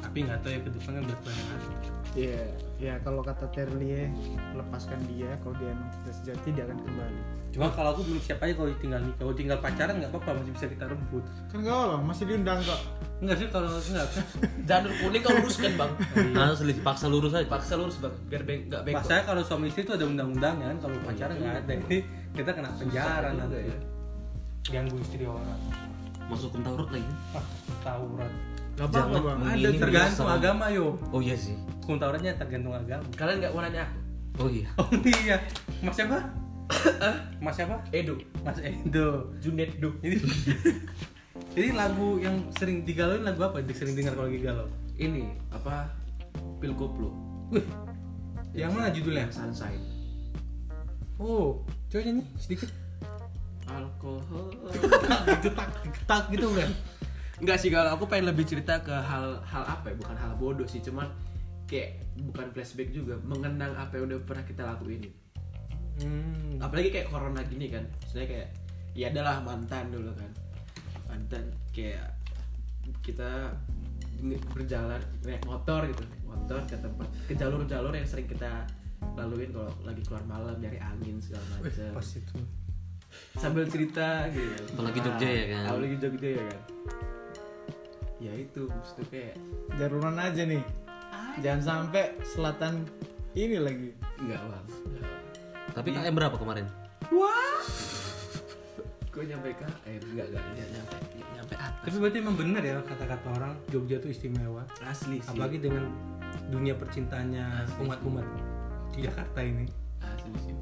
[0.00, 1.16] Tapi nggak tahu ya ke yang ada.
[2.16, 2.44] Iya,
[2.80, 4.08] ya kalau kata Terlie,
[4.56, 7.22] lepaskan dia kalau dia emang cinta sejati dia akan kembali.
[7.56, 9.24] Cuma kalau aku belum siap aja kalau tinggal nikah.
[9.24, 11.24] Kalau tinggal pacaran nggak apa-apa masih bisa kita rebut.
[11.48, 12.80] Kan gak apa, masih diundang kok.
[13.24, 14.08] Enggak sih kalau enggak.
[14.68, 15.92] Janur kuning kau luruskan bang.
[16.36, 17.48] Nah, selisih paksa lurus aja.
[17.48, 19.00] Paksa lurus bang, biar nggak bengkok.
[19.00, 20.78] Pas saya kalau suami istri itu ada undang-undangnya kan.
[20.84, 21.72] Kalau pacaran nggak ada.
[21.80, 21.98] Ini
[22.36, 23.56] kita kena penjara juga nanti.
[23.64, 23.78] ya.
[24.76, 25.60] Ganggu istri orang.
[26.28, 27.08] Masuk hukum Taurat lagi.
[27.32, 27.44] Ah,
[27.80, 28.32] taurat.
[28.76, 29.38] Gak apa-apa Jangan bang.
[29.40, 30.86] Ada Ini tergantung agama yo.
[31.08, 31.56] Oh iya sih.
[31.80, 33.08] Hukum Tauratnya tergantung agama.
[33.16, 34.06] Kalian nggak mau nanya aku?
[34.36, 35.36] oh iya Oh iya,
[35.80, 36.20] Mas siapa?
[37.38, 37.78] Mas siapa?
[37.94, 39.30] Edo Mas Endo.
[39.38, 40.16] Junet Do Jadi
[41.56, 43.60] Jadi lagu yang sering digalauin lagu apa?
[43.72, 44.68] Sering dengar kalau lagi galau.
[44.96, 45.92] ini apa
[46.56, 47.12] pil koplo
[47.52, 47.64] Wih.
[48.56, 49.28] Yang mana judulnya?
[49.28, 49.80] sunshine
[51.16, 52.68] Oh, coba nyanyi sedikit.
[53.66, 54.46] alkohol
[55.42, 55.68] gitu tak
[56.06, 56.70] tak gitu kan.
[57.42, 60.64] Enggak sih kalau aku pengen lebih cerita ke hal hal apa ya bukan hal bodoh
[60.70, 61.10] sih cuman
[61.66, 61.98] kayak
[62.30, 65.10] bukan flashback juga mengenang apa yang udah pernah kita lakuin
[65.96, 66.60] Hmm.
[66.60, 68.48] apalagi kayak corona gini kan sebenarnya kayak
[68.92, 70.30] ya adalah mantan dulu kan
[71.08, 72.12] mantan kayak
[73.00, 73.52] kita
[74.52, 78.68] berjalan naik motor gitu naik motor ke tempat ke jalur-jalur yang sering kita
[79.16, 82.36] laluin kalau lagi keluar malam nyari angin segala macam pas itu.
[83.36, 84.76] sambil cerita gitu.
[84.76, 85.62] Apalagi Jogja ya kan?
[85.72, 86.62] apalagi Jogja ya kan
[88.16, 89.34] ya itu maksudnya kayak
[89.76, 90.64] jaruran aja nih
[91.44, 92.88] jangan sampai selatan
[93.36, 94.66] ini lagi enggak bang
[95.76, 96.64] tapi KM berapa kemarin?
[99.12, 99.56] Gue nyampe eh
[99.96, 100.42] enggak enggak.
[100.44, 100.96] Enggak nyampe
[101.36, 101.84] nyampe atas.
[101.84, 104.64] Tapi berarti emang bener ya kata-kata orang Jogja tuh istimewa.
[104.84, 105.28] asli sih.
[105.28, 105.88] Apalagi dengan
[106.48, 107.44] dunia percintaannya
[107.80, 108.26] umat-umat
[108.92, 109.64] di Jakarta ini.
[110.00, 110.52] asli sih.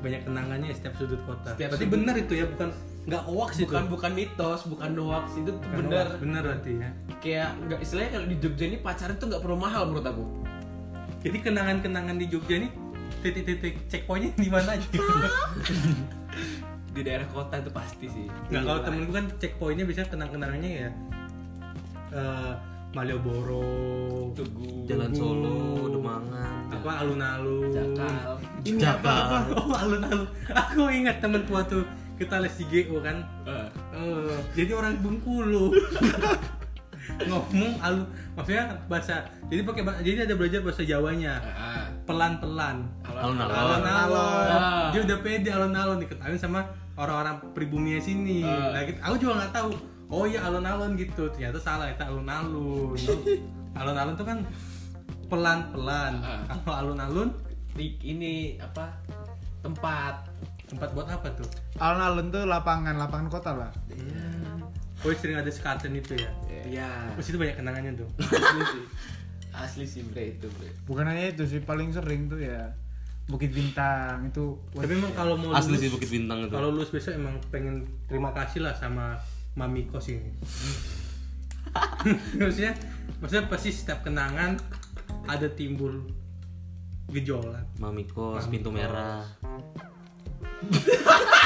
[0.00, 1.54] Banyak kenangannya setiap sudut kota.
[1.54, 2.68] Setiap berarti bener itu ya, bukan
[3.00, 3.64] nggak hoax itu.
[3.66, 5.26] bukan bukan mitos bukan hoax.
[5.34, 6.04] Itu tuh Bukan bener.
[6.06, 6.90] Hoax, bener berarti ya.
[7.20, 10.24] kayak nggak istilahnya kalau di Jogja ini pacaran tuh nggak perlu mahal menurut aku.
[11.20, 12.68] Jadi kenangan-kenangan di Jogja ini
[13.20, 14.88] titik-titik checkpointnya di mana aja?
[16.90, 18.86] di daerah kota itu pasti sih Nggak kalau Gila.
[18.86, 20.90] temenku kan checkpointnya biasanya kenang-kenangannya ya
[22.12, 22.52] eh,
[22.90, 23.62] Malioboro,
[24.34, 25.22] Tugu Jalan Tugu.
[25.22, 25.54] Solo
[25.88, 27.70] Demangan apa alun-alun.
[27.70, 28.98] Jakal ini Jakal.
[28.98, 30.26] apa apa Oh alun-alun.
[30.50, 31.86] Aku ingat temenku waktu
[32.18, 33.22] kita les di GO kan.
[33.46, 35.70] Eh, Eh, jadi orang Bengkulu
[37.28, 38.02] ngomong alu
[38.32, 41.42] maksudnya bahasa jadi pakai jadi ada belajar bahasa Jawanya.
[41.42, 42.86] Ah, pelan-pelan.
[43.02, 43.50] Alun-alun.
[43.50, 44.88] alun-alun Ah.
[44.94, 48.46] dia udah pede alun-alun diketahui sama orang-orang pribumi sini.
[48.46, 48.72] Ah.
[48.72, 49.70] nah gitu, aku juga nggak tahu.
[50.10, 51.28] Oh iya alun-alun gitu.
[51.34, 52.94] Ternyata salah itu alun-alun
[53.78, 54.38] alun-alun tuh kan
[55.26, 56.22] pelan-pelan.
[56.64, 57.28] Kalau alun-alun
[57.78, 58.94] ini apa
[59.60, 60.30] tempat.
[60.70, 61.48] Tempat buat apa tuh?
[61.82, 63.70] Alun-alun tuh lapangan lapangan kota lah
[65.00, 66.30] oh sering ada sekaten itu ya?
[66.68, 68.08] Ya terus itu banyak kenangannya tuh.
[68.20, 68.84] Asli sih.
[69.50, 70.70] Asli sih bre itu bre.
[70.84, 72.70] Bukan hanya itu sih paling sering tuh ya
[73.30, 76.52] Bukit Bintang itu tapi emang kalau mau Asli lulus- sih Bukit Bintang itu.
[76.52, 79.18] Kalau lulus besok emang pengen terima kasih lah sama
[79.54, 80.30] Mami Kos ini.
[82.40, 82.74] maksudnya,
[83.22, 84.58] maksudnya pasti setiap kenangan
[85.26, 86.06] ada timbul
[87.10, 87.66] gejolak.
[87.78, 88.76] Mami Kos, Mami Pintu Kos.
[88.78, 89.22] Merah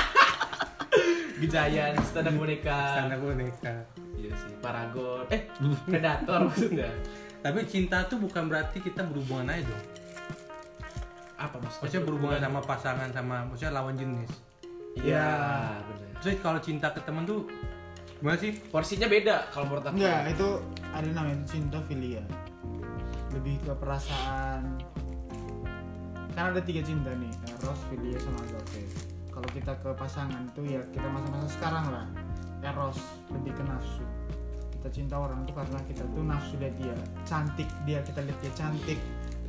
[1.35, 2.79] Gejayan stand boneka.
[2.95, 3.75] Standar boneka.
[4.15, 5.27] iya sih Paragon.
[5.35, 5.43] Eh
[5.91, 6.91] Predator maksudnya.
[7.45, 9.85] Tapi cinta tuh bukan berarti kita berhubungan aja dong.
[11.35, 11.83] apa maksudnya?
[11.83, 14.31] Maksudnya berhubungan sama pasangan sama maksudnya lawan jenis.
[15.03, 15.29] iya
[15.83, 16.09] bener.
[16.15, 17.51] Maksudnya kalau cinta ke temen tuh
[18.23, 18.55] gimana sih?
[18.71, 19.99] porsinya beda kalau menurut aku.
[19.99, 20.49] Enggak itu
[20.95, 22.23] ada namanya itu cinta filia.
[23.35, 24.79] Lebih ke perasaan.
[26.33, 30.79] Kan ada tiga cinta nih eros filia sama agape kalau kita ke pasangan tuh ya
[30.95, 32.07] kita masa-masa sekarang lah.
[32.63, 32.97] Eros
[33.35, 34.07] lebih ke nafsu.
[34.79, 36.95] Kita cinta orang tuh karena kita tuh nafsu lihat dia.
[37.27, 38.99] Cantik dia kita lihat dia cantik.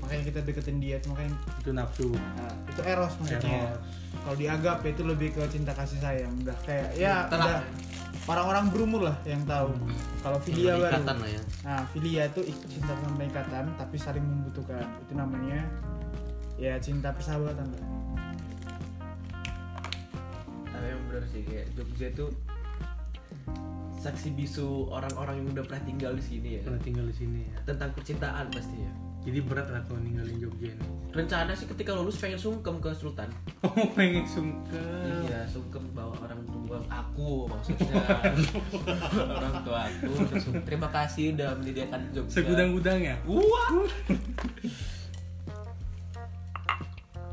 [0.01, 2.09] Makanya kita deketin dia makanya Itu nafsu.
[2.13, 3.73] nah, itu eros maksudnya.
[3.73, 3.79] Eros.
[4.25, 6.33] kalau di agape itu lebih ke cinta kasih sayang.
[6.41, 7.45] Udah kayak ya Tenang.
[7.45, 7.61] udah.
[8.25, 9.69] Orang-orang berumur lah yang tahu.
[10.25, 10.97] Kalau filia baru.
[11.05, 11.41] lah ya.
[11.61, 14.81] Nah, filia itu cinta tanpa ikatan tapi saling membutuhkan.
[15.05, 15.61] Itu namanya
[16.57, 17.83] ya cinta persahabatan lah.
[21.15, 22.27] Bener sih kayak Jogja itu
[23.97, 27.55] saksi bisu orang-orang yang udah pernah tinggal di sini ya Kalau tinggal di sini ya.
[27.63, 28.91] tentang percintaan pastinya
[29.23, 30.85] Jadi berat lah kalau ninggalin Jogja ini.
[31.09, 33.31] rencana sih ketika lulus pengen sungkem ke Sultan
[33.63, 35.23] Oh pengen sungkem.
[35.23, 37.95] iya sungkem bawa orang tua aku maksudnya
[39.39, 40.11] orang tua aku
[40.61, 43.15] terima kasih udah menyediakan Jogja Segudang-gudang ya.
[43.23, 43.71] Wah.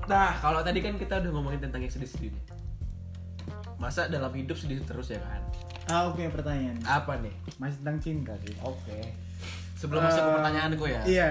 [0.04, 2.34] Nah, kalau tadi kan kita udah ngomongin tentang yang sedih-sedih.
[3.82, 5.42] Masa dalam hidup sedih terus ya kan?
[5.90, 6.78] Ah, aku punya pertanyaan.
[6.86, 7.34] Apa nih?
[7.58, 8.54] Masih tentang cinta sih.
[8.62, 9.10] Oke.
[9.74, 11.02] Sebelum masuk ke Eh, pertanyaanku ya.
[11.02, 11.30] Iya.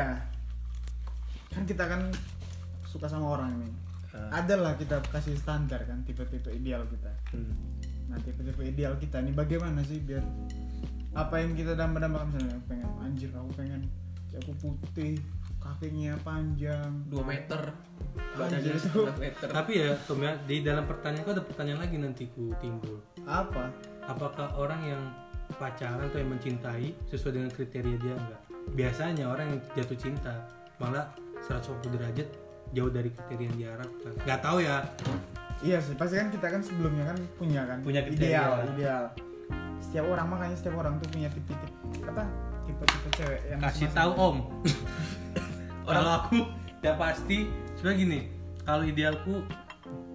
[1.55, 2.11] Kan kita kan
[2.83, 3.71] suka sama orang nih.
[4.11, 4.29] Eh.
[4.35, 7.11] Ada lah kita kasih standar kan tipe-tipe ideal kita.
[7.31, 7.55] Hmm.
[8.11, 10.19] Nah, tipe-tipe ideal kita nih bagaimana sih biar
[11.15, 13.87] apa yang kita dambakan misalnya pengen anjir aku pengen
[14.31, 15.19] aku putih
[15.61, 17.61] kakinya panjang 2 meter.
[18.35, 18.81] Badannya itu.
[18.81, 19.47] setengah meter.
[19.47, 22.99] Tapi ya, Tom ya, di dalam pertanyaan ada pertanyaan lagi nanti ku timbul.
[23.23, 23.69] apa
[24.03, 25.01] Apakah orang yang
[25.55, 28.41] pacaran atau yang mencintai sesuai dengan kriteria dia enggak?
[28.73, 30.33] Biasanya orang yang jatuh cinta
[30.75, 31.13] malah
[31.45, 32.27] 180 derajat
[32.71, 34.81] jauh dari kriteria yang diharapkan nggak tahu ya
[35.61, 38.33] Iya sih, pasti kan kita kan sebelumnya kan punya kan Punya kriteria.
[38.33, 39.03] ideal, ideal.
[39.77, 41.67] Setiap orang makanya setiap orang tuh punya tipe-tipe
[42.01, 42.25] apa?
[42.65, 44.37] Tipe-tipe cewek yang kasih tahu om
[45.83, 46.37] kalau aku
[46.79, 47.49] ya pasti.
[47.73, 48.19] Sebenarnya gini
[48.61, 49.41] kalau idealku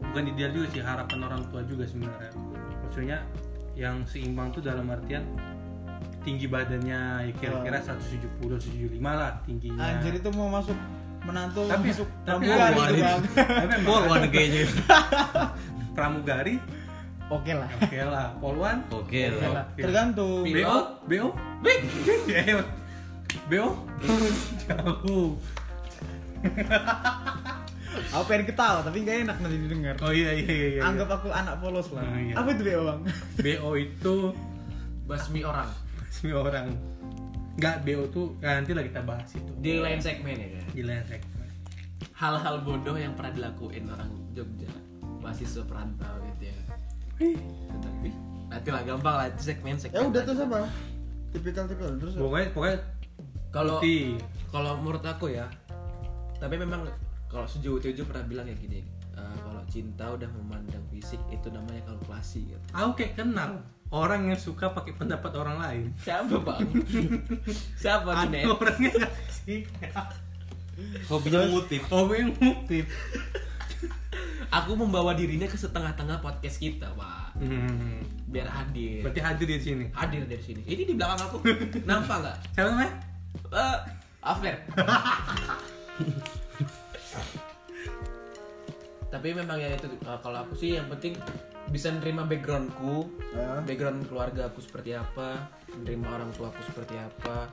[0.05, 2.31] bukan ideal juga sih harapan orang tua juga sebenarnya.
[2.81, 3.19] Maksudnya
[3.75, 5.27] yang seimbang tuh dalam artian
[6.23, 9.83] tinggi badannya ya kira-kira 170 175 lah tingginya.
[9.85, 10.75] Anjir itu mau masuk
[11.23, 13.21] menantu Tapi- masuk tapi pramugari tuh, Bang.
[13.35, 14.63] tapi Polwan kayaknya
[15.97, 16.55] pramugari?
[17.27, 17.67] Oke lah.
[17.77, 18.27] oke lah.
[18.39, 19.65] Polwan oke Oke lah.
[19.75, 20.47] Tergantung.
[20.47, 21.81] BO BO Bik
[23.47, 23.69] BO
[24.65, 25.39] jauh
[28.13, 29.97] Aku pengen ketawa tapi gak enak nanti didengar.
[29.99, 30.81] oh iya iya iya, iya.
[30.85, 32.05] Anggap aku anak polos lah.
[32.05, 32.35] Oh, iya.
[32.37, 33.01] Apa itu BO bang?
[33.41, 34.15] BO itu
[35.07, 35.71] basmi orang
[36.11, 36.67] semua orang
[37.57, 40.83] nggak BO tuh ya, nanti lah kita bahas itu di lain segmen ya kan di
[40.83, 41.49] lain segmen
[42.13, 44.67] hal-hal bodoh yang pernah dilakuin orang Jogja
[45.23, 46.57] mahasiswa perantau gitu ya
[47.79, 48.09] tapi
[48.49, 50.27] nanti lah gampang lah itu segmen segmen Ya udah aja.
[50.27, 50.59] terus apa?
[51.31, 52.15] Tipikal-tipikal terus.
[52.17, 52.77] pokoknya pokoknya
[53.57, 53.79] kalau
[54.53, 55.49] kalau menurut aku ya
[56.37, 56.85] tapi memang
[57.33, 58.85] kalau sejauh tujuh pernah bilang ya gini
[59.17, 62.61] eh, kalau cinta udah memandang fisik itu namanya kalkulasi gitu.
[62.77, 63.65] aku kayak kenal.
[63.87, 65.87] Orang yang suka pakai pendapat orang lain.
[66.03, 66.67] Siapa bang?
[67.87, 69.63] Siapa ada orangnya sih?
[71.09, 72.85] Hobinya mengutip yang motif
[74.51, 77.39] aku membawa dirinya ke setengah-tengah podcast kita pak.
[77.39, 78.03] Hmm.
[78.27, 79.07] biar hadir.
[79.07, 79.85] Berarti hadir di sini?
[79.95, 80.61] Hadir dari sini.
[80.67, 81.39] Ini di belakang aku.
[81.87, 82.37] Nampak nggak?
[82.59, 83.16] Siapa namanya
[83.53, 83.79] Eh,
[84.23, 84.55] Afer.
[89.07, 91.15] Tapi memang ya itu uh, kalau aku sih yang penting
[91.71, 93.63] bisa nerima backgroundku, Ah.
[93.63, 95.47] background keluarga aku seperti apa,
[95.83, 97.49] nerima orang tua aku seperti apa,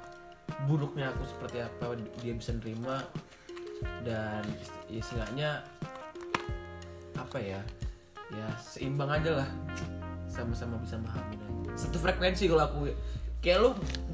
[0.65, 3.04] buruknya aku seperti apa dia bisa nerima
[4.04, 4.43] dan
[4.88, 5.50] ya seenggaknya
[7.19, 7.62] apa ya
[8.32, 9.50] ya seimbang aja lah
[10.26, 11.38] sama-sama bisa memahami
[11.78, 12.80] satu frekuensi kalau aku
[13.43, 13.71] kayak lu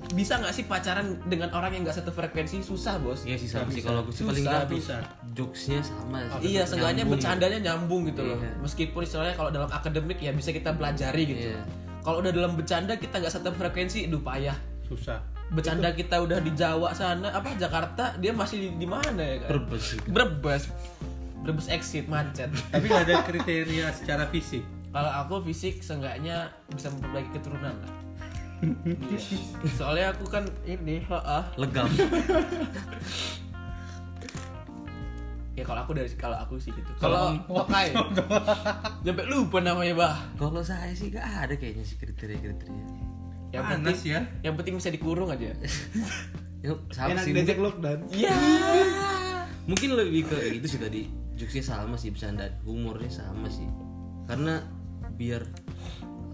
[0.10, 3.70] bisa nggak sih pacaran dengan orang yang nggak satu frekuensi susah bos Iya sih sama
[3.70, 3.88] sih bisa.
[3.88, 4.96] kalau gue sih paling nggak tuh bisa.
[5.32, 6.50] jokesnya sama sih.
[6.50, 8.58] iya seenggaknya bercandanya nyambung gitu loh Iya.
[8.60, 11.62] meskipun istilahnya kalau dalam akademik ya bisa kita pelajari gitu Iya.
[12.02, 16.52] kalau udah dalam bercanda kita nggak satu frekuensi duh payah susah bercanda kita udah di
[16.52, 19.86] Jawa sana apa Jakarta dia masih di, di mana ya kan Brebes.
[20.04, 20.64] Brebes
[21.40, 27.30] Brebes exit macet tapi nggak ada kriteria secara fisik kalau aku fisik seenggaknya bisa memperbaiki
[27.32, 27.92] keturunan lah.
[29.80, 31.44] soalnya aku kan ini heeh.
[31.58, 31.88] legam.
[35.60, 36.88] Ya kalau aku dari kalau aku sih gitu.
[37.04, 37.92] Kalau Hokai
[39.04, 40.16] sampai lupa namanya bah.
[40.40, 42.86] Kalau saya sih gak ada kayaknya sih kriteria kriteria
[43.52, 44.22] yang Panas penting ya.
[44.40, 45.52] yang penting bisa dikurung aja.
[46.64, 48.00] Ya, sama Enak sih diajak mungkin, lockdown.
[48.16, 48.36] iya.
[49.68, 53.68] Mungkin lebih ke itu sih tadi jokesnya sama sih bercanda humornya sama sih.
[54.32, 54.64] Karena
[55.20, 55.44] biar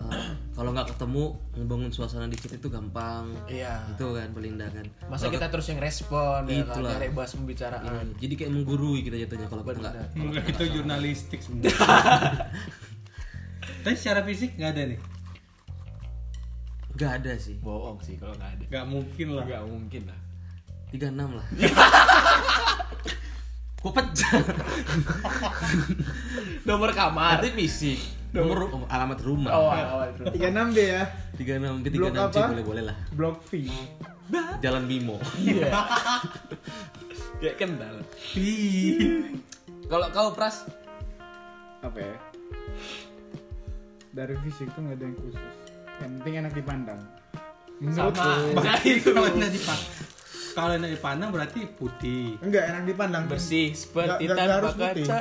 [0.08, 3.34] uh, kalau nggak ketemu ngebangun suasana di chat itu gampang.
[3.50, 3.82] Iya.
[3.91, 4.86] Itu kan pelindah kan.
[5.10, 7.84] Masa kita terus yang respon ya kan nyari bahas pembicaraan.
[7.84, 9.94] Ini, jadi kayak menggurui kita jatuhnya kalau kita nggak.
[10.15, 11.76] Enggak, itu jurnalistik sebenarnya.
[13.86, 15.00] Tapi secara fisik nggak ada nih?
[16.96, 17.56] Nggak ada sih.
[17.60, 18.63] Bohong sih kalau nggak ada.
[18.72, 19.44] Nggak mungkin lah.
[19.44, 20.20] Nggak mungkin lah.
[20.94, 21.48] 36 lah.
[23.86, 24.41] Pecah?
[26.65, 27.38] nomor kamar.
[27.38, 28.02] Arti fisik
[28.36, 29.71] Nomor alamat rumah oh
[30.12, 31.04] terus 36 B ya.
[31.39, 32.48] 36 B Blok 36 C apa?
[32.52, 33.52] boleh-boleh lah Blok V.
[34.60, 35.69] Jalan Bimo iya
[37.39, 37.95] kayak kental
[38.34, 39.38] Ih.
[39.86, 40.65] kalau kau pras
[41.80, 42.15] Apa ya?
[44.10, 45.54] Dari fisik tuh nggak ada yang khusus.
[45.95, 47.00] Yang penting enak dipandang.
[47.78, 48.15] Menurutku.
[48.15, 49.93] sama nah itu kalau enak dipandang
[50.50, 53.24] kalau enak dipandang berarti putih Enggak enak dipandang.
[53.28, 55.06] bersih seperti tanpa harus putih.
[55.06, 55.19] kaca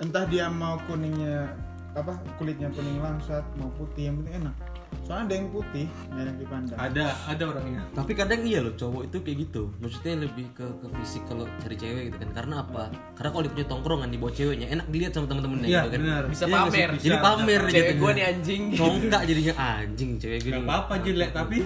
[0.00, 1.52] Entah dia mau kuningnya
[2.00, 4.56] apa kulitnya kuning langsat mau putih yang penting enak.
[5.00, 6.76] Soalnya ada yang putih nggak enak dipandang.
[6.76, 10.86] ada ada orangnya Tapi kadang iya loh cowok itu kayak gitu Maksudnya lebih ke, ke
[10.92, 12.82] fisik kalau cari cewek gitu kan Karena apa?
[13.14, 16.00] Karena kalau dia punya tongkrongan di bawah ceweknya Enak dilihat sama temen-temennya iya gitu kan
[16.00, 16.52] benar Bisa sih?
[16.52, 16.90] pamer.
[16.92, 17.94] Jadi Bisa, pamer cewek jatuhnya.
[17.96, 21.58] gue nih anjing Congkak jadinya anjing cewek gue nggak apa-apa jelek tapi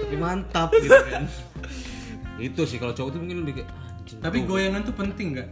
[0.00, 1.24] Tapi mantap gitu kan
[2.36, 5.48] Itu sih kalau cowok tuh mungkin lebih kayak anjing tapi goyangan tuh penting nggak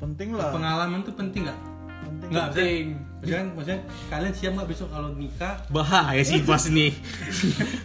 [0.00, 0.48] Penting lah.
[0.50, 1.58] pengalaman tuh penting nggak
[2.00, 2.28] Penting.
[2.30, 2.84] nggak Penting.
[3.20, 6.92] maksudnya, maksudnya kalian siap nggak besok kalau nikah Bahaya sih bos nih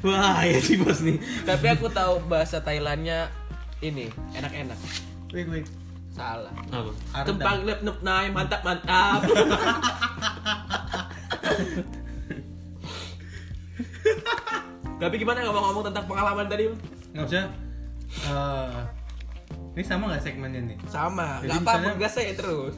[0.01, 3.27] Bahaya sih bos nih tapi aku tahu bahasa Thailandnya
[3.81, 4.79] ini enak-enak
[5.29, 5.67] Wait wait.
[6.09, 6.95] salah Apa?
[7.27, 9.19] Tempang lep nup nai mantap mantap.
[14.95, 16.71] Tapi gimana ngomong-ngomong tentang pengalaman tadi?
[17.11, 17.47] nggak usah
[18.25, 18.79] eh,
[19.75, 20.77] Ini sama nggak segmennya nih?
[20.87, 22.75] sama Jadi nggak apa-apa gas saya terus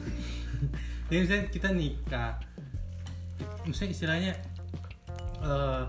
[1.08, 2.32] Jadi misalnya kita nikah,
[3.64, 4.32] misalnya istilahnya
[5.40, 5.82] eh,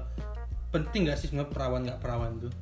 [0.72, 2.54] penting nggak sih sebenarnya perawan nggak perawan tuh?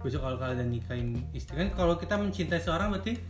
[0.00, 3.20] Besok kalau kalian udah nikahin istri kan kalau kita mencintai seorang berarti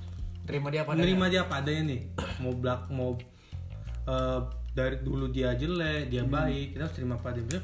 [0.46, 2.00] terima dia apa menerima dia apa adanya nih.
[2.38, 3.18] Mau belak mau
[4.06, 7.58] eh, dari dulu dia jelek, dia baik, kita harus terima apa adanya.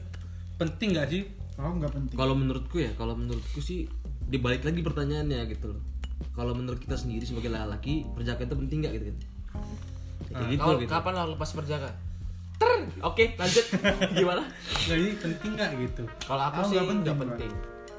[0.59, 1.23] Penting nggak sih?
[1.61, 3.87] oh nggak penting Kalau menurutku ya, kalau menurutku sih
[4.27, 5.83] dibalik lagi pertanyaannya gitu loh.
[6.31, 9.17] Kalau menurut kita sendiri sebagai laki, perjaka itu penting nggak gitu kan?
[10.23, 10.89] Ya, kayak gitu Kau gitu.
[10.89, 11.91] kapan lo lepas berjaga
[12.57, 12.71] ter
[13.03, 13.65] oke lanjut
[14.17, 14.43] gimana
[14.87, 16.03] Nggak ini penting nggak gitu?
[16.23, 17.53] kalau aku Oh, sih nggak penting, penting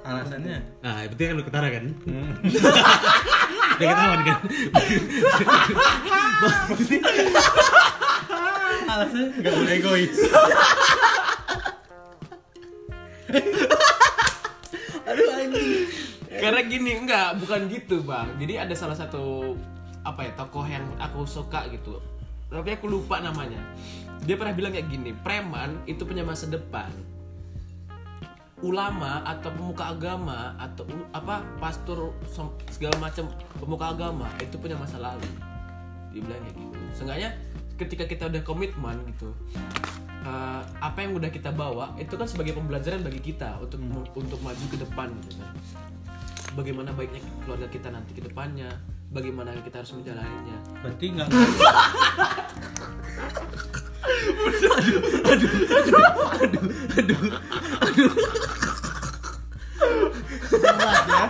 [0.03, 0.57] Alasannya?
[0.81, 1.85] Nah, yang penting kan lu ketara kan?
[2.03, 2.31] Hmm.
[3.79, 4.39] Dia ketahuan kan?
[8.89, 10.17] Alasannya nggak boleh egois.
[16.39, 18.29] Karena gini enggak bukan gitu bang.
[18.41, 19.55] Jadi ada salah satu
[20.03, 22.01] apa ya tokoh yang aku suka gitu.
[22.49, 23.59] Tapi aku lupa namanya.
[24.23, 26.89] Dia pernah bilang kayak gini preman itu punya masa depan.
[28.63, 32.15] Ulama atau pemuka agama atau apa pastor
[32.71, 33.27] segala macam
[33.59, 35.27] pemuka agama itu punya masa lalu.
[36.15, 36.79] Dia bilang kayak gitu.
[36.95, 37.29] Seenggaknya
[37.77, 39.33] ketika kita udah komitmen gitu
[40.23, 43.81] eh, apa yang udah kita bawa itu kan sebagai pembelajaran bagi kita untuk
[44.15, 45.53] untuk maju ke depan gitu kan
[46.53, 48.69] bagaimana baiknya keluarga kita nanti ke depannya
[49.13, 50.57] bagaimana kita harus menjalaninya.
[50.81, 51.27] Berarti nggak
[60.53, 61.25] berat ya.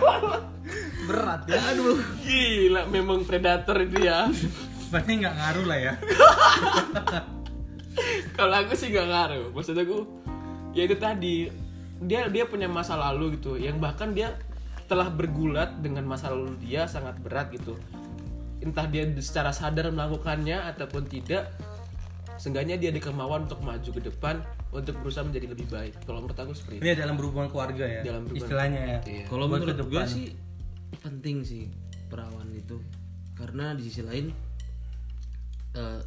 [1.04, 1.98] Berat ya aduh.
[2.24, 4.28] Gila memang predator itu ya.
[4.88, 5.92] Berarti nggak ngaruh lah ya.
[8.38, 9.46] kalau aku sih nggak ngaruh.
[9.52, 10.08] Maksud aku
[10.72, 11.52] ya itu tadi.
[12.04, 13.60] Dia dia punya masa lalu gitu.
[13.60, 14.36] Yang bahkan dia
[14.94, 17.74] telah bergulat dengan masa lalu dia sangat berat gitu.
[18.62, 21.50] Entah dia secara sadar melakukannya ataupun tidak
[22.38, 24.38] seenggaknya dia ada kemauan untuk maju ke depan
[24.70, 25.98] untuk berusaha menjadi lebih baik.
[26.06, 26.82] Kalau menurut aku seperti itu.
[26.86, 28.06] Ini dalam berhubungan keluarga ya.
[28.06, 28.98] Dalam berhubungan- Istilahnya ya.
[29.02, 29.24] Iya.
[29.26, 30.26] Kalau menurut gue sih
[31.02, 31.66] penting sih
[32.06, 32.78] perawan itu.
[33.34, 34.30] Karena di sisi lain
[35.74, 36.00] eh,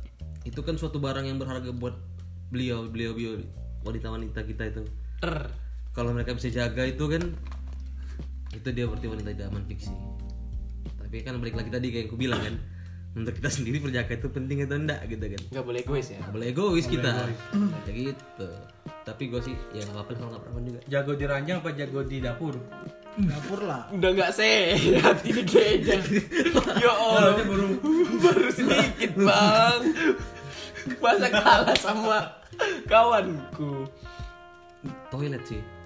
[0.47, 1.99] itu kan suatu barang yang berharga buat
[2.47, 3.35] beliau beliau beliau
[3.83, 4.83] wanita-wanita kita itu.
[5.19, 5.51] Ter.
[5.91, 7.35] Kalau mereka bisa jaga itu kan
[8.57, 9.93] itu dia berarti wanita idaman fiksi.
[10.97, 12.55] Tapi kan balik lagi tadi kayak yang aku bilang kan?
[13.17, 15.41] Untuk kita sendiri perjaka itu penting atau enggak gitu kan?
[15.49, 16.19] Nggak boleh egois ya?
[16.21, 17.11] Nggak boleh egois kita.
[17.85, 18.49] kayak gitu.
[19.07, 20.79] Tapi gue sih ya nggak apa-apa kalau nggak juga.
[20.85, 22.55] Jago di ranjang apa jago di dapur?
[23.17, 23.89] dapur lah.
[23.89, 25.97] Udah nggak sehat ini kayaknya
[26.77, 27.41] ya Allah.
[27.41, 27.67] baru
[28.27, 29.81] baru sedikit bang.
[31.01, 32.19] Masa kalah sama
[32.85, 33.89] kawanku?
[35.09, 35.76] Toilet sih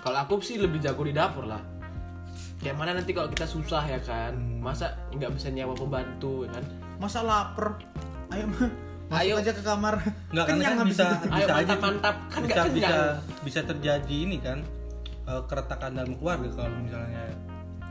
[0.00, 1.60] kalau aku sih lebih jago di dapur lah
[2.58, 6.64] kayak mana nanti kalau kita susah ya kan masa nggak bisa nyawa pembantu ya kan
[6.96, 7.80] masa lapar
[8.30, 8.44] ayo
[9.10, 9.34] masuk Ayo.
[9.42, 9.94] aja ke kamar
[10.30, 11.26] Nggak kan Kenyang kan bisa itu.
[11.26, 11.50] Ayo, bisa aja tuh.
[11.50, 12.16] mantap-mantap.
[12.30, 13.42] Kan bisa, bisa kenyang.
[13.42, 14.58] bisa terjadi ini kan
[15.26, 17.24] eh, keretakan dalam keluarga kalau misalnya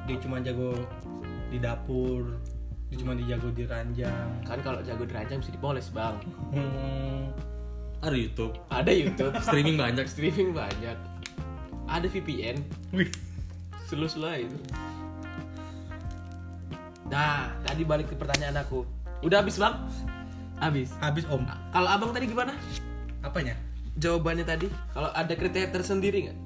[0.08, 0.80] dia cuma jago
[1.52, 2.24] di dapur,
[2.88, 4.30] dia cuma dijago di ranjang.
[4.48, 6.15] kan kalau jago di ranjang bisa dipoles bang
[6.56, 7.36] Hmm,
[8.00, 10.95] ada YouTube ada YouTube streaming banyak streaming banyak
[11.89, 12.62] ada VPN
[12.93, 13.10] wih,
[13.89, 14.54] Selus lah itu.
[17.10, 18.86] Nah, tadi balik ke pertanyaan aku.
[19.25, 19.73] Udah habis bang?
[20.62, 20.93] Habis.
[21.02, 21.41] habis om.
[21.73, 22.54] Kalau abang tadi gimana?
[23.25, 23.58] Apanya?
[23.97, 24.69] Jawabannya tadi?
[24.93, 26.39] Kalau ada kriteria tersendiri nggak?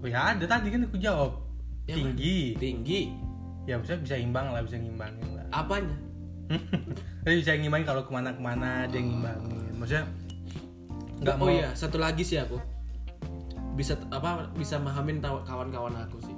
[0.00, 1.36] Oh ya ada tadi kan aku jawab
[1.84, 2.38] Yang tinggi.
[2.56, 3.00] Tinggi.
[3.68, 5.44] Ya bisa bisa imbang lah, bisa ngimbangin lah.
[5.52, 5.92] Apanya?
[7.26, 9.76] Tapi bisa ngimbangin kalau ke mana-kemana dia ngimbangin.
[9.76, 10.04] Maksudnya
[11.20, 11.52] nggak oh mau.
[11.52, 12.56] iya, satu lagi sih aku.
[13.72, 14.48] Bisa apa?
[14.52, 16.36] Bisa mahamin taw- kawan-kawan aku sih.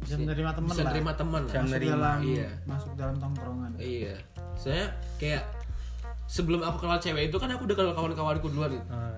[0.00, 1.46] bisa menerima teman Bisa lah terima teman lah.
[1.46, 2.48] Bisa masuk menerima, dalam iya.
[2.64, 4.16] masuk dalam tongkrongan Iya.
[4.54, 4.84] Saya
[5.16, 5.44] kayak
[6.24, 8.72] sebelum aku kenal cewek itu kan aku udah kenal kawan-kawanku duluan.
[8.72, 8.86] gitu.
[8.86, 9.12] Nah,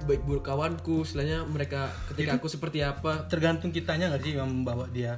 [0.00, 4.84] Baik buruk kawanku, istilahnya mereka ketika aku seperti apa, tergantung kitanya nggak sih yang membawa
[4.88, 5.16] dia.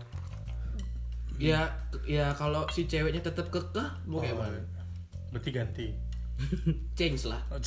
[1.37, 1.73] ya
[2.05, 4.61] ya kalau si ceweknya tetap kekeh mau kayak mana
[5.31, 5.87] Berarti ganti.
[6.99, 7.61] change lah Oh,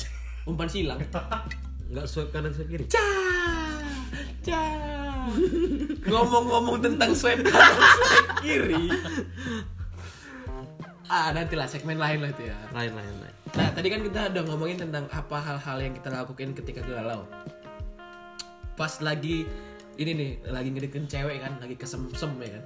[0.46, 0.98] umpan silang
[1.90, 3.06] nggak swipe kanan swipe kiri ca ca
[6.10, 8.84] ngomong-ngomong tentang swipe kanan swipe kiri.
[11.08, 12.56] Ah nantilah segmen lain lah itu ya.
[12.72, 13.34] Lain lain lain.
[13.54, 17.24] Nah tadi kan kita udah ngomongin tentang apa hal-hal yang kita lakukan ketika galau.
[18.74, 19.48] Pas lagi
[19.94, 22.64] ini nih lagi ngedeketin cewek kan lagi kesem-sem ya kan.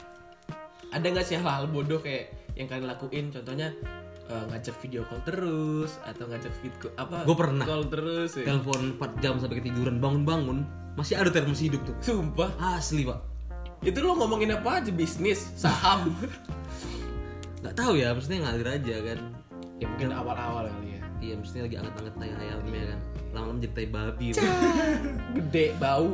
[0.96, 3.26] Ada nggak sih hal-hal bodoh kayak yang kalian lakuin?
[3.34, 3.74] Contohnya
[4.30, 7.66] eh, ngajak video call terus atau ngajak video apa Gua pernah.
[7.66, 8.46] call terus ya.
[8.46, 10.58] telepon 4 jam sampai ketiduran bangun bangun
[10.94, 11.96] masih ada telepon masih hidup tuh.
[11.98, 12.50] Sumpah.
[12.78, 13.18] Asli pak.
[13.80, 14.90] Itu lo ngomongin apa aja?
[14.92, 16.12] Bisnis saham.
[17.60, 19.18] Nggak tahu ya maksudnya ngalir aja kan.
[19.80, 21.00] Ya mungkin awal-awal kali ya.
[21.20, 22.98] Iya maksudnya lagi anget-anget tai ayamnya kan.
[23.32, 24.26] Lama-lama jadi tai babi.
[25.36, 26.08] Gede bau.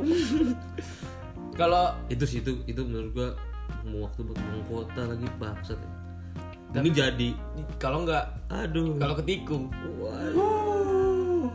[1.59, 3.29] Kalau itu sih itu itu menurut gua
[3.87, 4.39] mau waktu buat
[4.69, 5.89] kuota lagi bangsat ya.
[6.75, 7.29] Ini jadi.
[7.79, 8.97] Kalau nggak aduh.
[8.99, 9.71] kalau ketikung.
[9.99, 11.51] Waduh.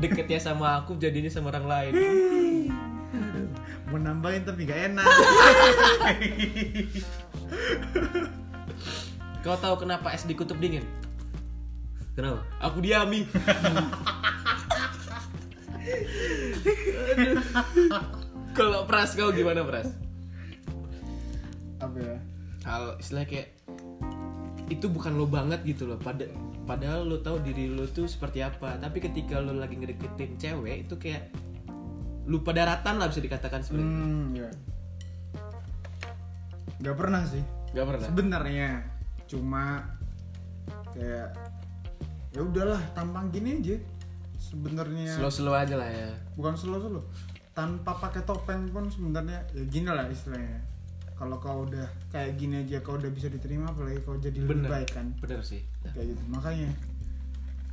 [0.00, 1.92] deketnya sama aku jadinya sama orang lain.
[3.92, 5.06] Mau nambahin tapi gak enak.
[9.44, 10.82] Kau tahu kenapa es di kutub dingin?
[12.16, 12.42] Kenapa?
[12.58, 13.28] Aku diami.
[18.58, 20.02] Kalau pras kau gimana pras
[21.82, 22.16] apa ya?
[22.62, 23.48] Hal istilahnya kayak
[24.70, 25.98] itu bukan lo banget gitu loh.
[25.98, 26.28] Pada
[26.68, 28.78] padahal lo tahu diri lo tuh seperti apa.
[28.78, 31.32] Tapi ketika lo lagi ngedeketin cewek itu kayak
[32.28, 33.98] lupa daratan lah bisa dikatakan sebenarnya.
[33.98, 34.50] Hmm ya
[36.82, 37.42] nggak pernah sih.
[37.72, 38.06] Gak pernah?
[38.10, 38.68] Sebenarnya.
[39.30, 39.64] Cuma
[40.92, 41.30] kayak
[42.34, 43.78] ya udahlah tampang gini aja.
[44.36, 46.10] Sebenarnya slow slow aja lah ya.
[46.34, 47.06] Bukan slow slow
[47.52, 50.60] tanpa pakai topeng pun sebenarnya ya gini lah istilahnya.
[51.16, 54.70] Kalau kau udah kayak gini aja kau udah bisa diterima apalagi kau jadi lebih bener.
[54.70, 55.06] baik kan.
[55.18, 55.64] Bener sih.
[55.86, 56.22] Kayak gitu.
[56.28, 56.68] Makanya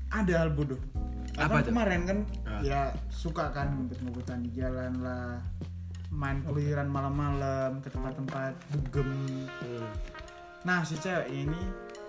[0.10, 0.80] ada hal bodoh.
[1.36, 1.70] Apa Apa tuh?
[1.70, 2.62] kemarin kan Ah.
[2.62, 2.80] ya
[3.10, 5.38] suka kan ngumpet-ngumpetan di jalan lah
[6.10, 9.12] main keluyuran malam-malam ke tempat-tempat dugem.
[9.60, 9.92] Hmm.
[10.60, 11.56] nah si cewek ini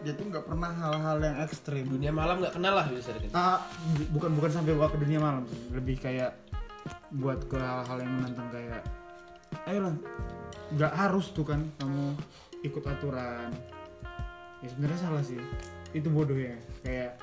[0.00, 1.86] dia tuh nggak pernah hal-hal yang ekstrim.
[1.88, 3.58] Dunia malam nggak kenal lah bisa dikatakan Ah,
[3.92, 6.34] bu- bukan bukan sampai bawa ke dunia malam lebih kayak
[7.12, 8.82] buat ke hal-hal yang menantang kayak
[9.66, 9.94] ayolah.
[10.74, 12.14] Nggak harus tuh kan kamu
[12.62, 13.50] ikut aturan.
[14.60, 15.40] Ya sebenarnya salah sih.
[15.96, 16.54] Itu bodoh ya.
[16.84, 17.18] Kayak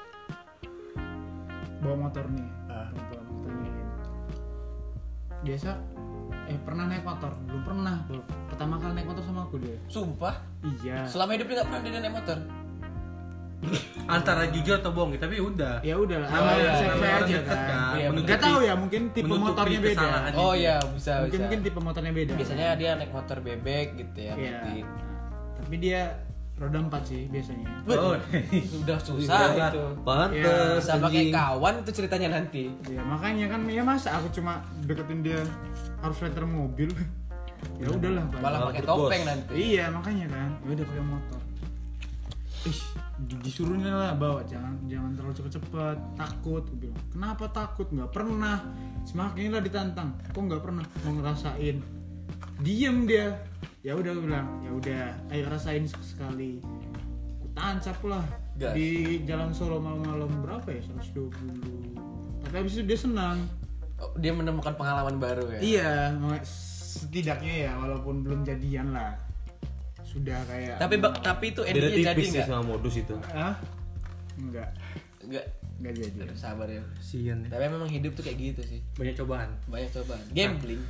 [1.82, 2.50] bawa motor nih.
[2.68, 2.90] Ah.
[2.94, 3.88] perempuan tanyain
[5.38, 5.72] biasa
[6.48, 7.32] eh pernah naik motor?
[7.46, 7.96] Belum pernah.
[8.10, 8.26] Belum.
[8.50, 10.36] pertama kali naik motor sama aku dia sumpah?
[10.66, 11.06] Iya.
[11.06, 12.66] Selama hidupnya nggak pernah dia naik motor
[14.08, 15.82] antara jujur atau bohong tapi udah.
[15.82, 17.58] Ya udah lah Oh, iya, saya, iya, saya orang aja kan.
[17.58, 20.08] kan, Iya, menutupi- nggak tahu ya mungkin tipe motornya beda.
[20.36, 21.41] oh iya bisa mungkin bisa.
[21.41, 22.32] mungkin tipe motornya beda.
[22.34, 24.38] Biasanya dia naik motor bebek gitu ya Iya.
[24.38, 24.80] berarti.
[25.58, 26.01] tapi dia
[26.55, 27.70] roda empat sih biasanya.
[27.88, 28.14] Oh.
[28.80, 29.72] udah susah Berat.
[29.72, 29.84] itu.
[30.01, 32.64] Pantes bisa pakai kawan itu ceritanya nanti.
[32.88, 35.41] Ya makanya kan ya masa aku cuma deketin dia
[35.99, 36.89] harus letter mobil.
[37.82, 38.38] Ya udahlah Pak.
[38.38, 39.53] malah pakai topeng nanti.
[39.74, 40.49] Iya makanya kan.
[40.62, 41.39] Ya udah pakai motor.
[42.64, 47.01] Ih di- disuruhnya lah bawa jangan jangan terlalu cepet-cepet takut Aku bilang.
[47.09, 47.88] Kenapa takut?
[47.89, 48.61] Nggak pernah.
[49.07, 50.09] Semakin lah ditantang.
[50.32, 50.86] Kok nggak pernah?
[51.05, 51.78] Mau ngerasain.
[52.61, 53.41] Diem dia.
[53.82, 55.03] Ya udah aku bilang ya udah.
[55.34, 56.61] Ayo rasain sekali.
[57.41, 58.26] Aku tancap lah.
[58.57, 58.74] Gas.
[58.74, 60.82] di jalan Solo malam-malam berapa ya?
[60.82, 63.43] 120 tapi habis itu dia senang.
[64.01, 65.59] Oh, dia menemukan pengalaman baru ya?
[65.59, 65.93] Iya
[66.97, 69.13] setidaknya ya walaupun belum jadian lah
[70.18, 72.45] sudah kayak tapi bak- tapi itu endingnya jadi nggak?
[72.49, 73.15] sama modus itu.
[73.30, 73.53] Ah
[74.38, 74.70] enggak
[75.28, 75.45] nggak.
[75.78, 76.18] Enggak jadi.
[76.26, 76.82] Aduh, sabar ya.
[76.97, 77.53] Sian ya.
[77.53, 78.80] tapi memang hidup tuh kayak gitu sih.
[78.97, 79.49] Banyak cobaan.
[79.70, 80.26] Banyak cobaan.
[80.34, 80.82] Gambling.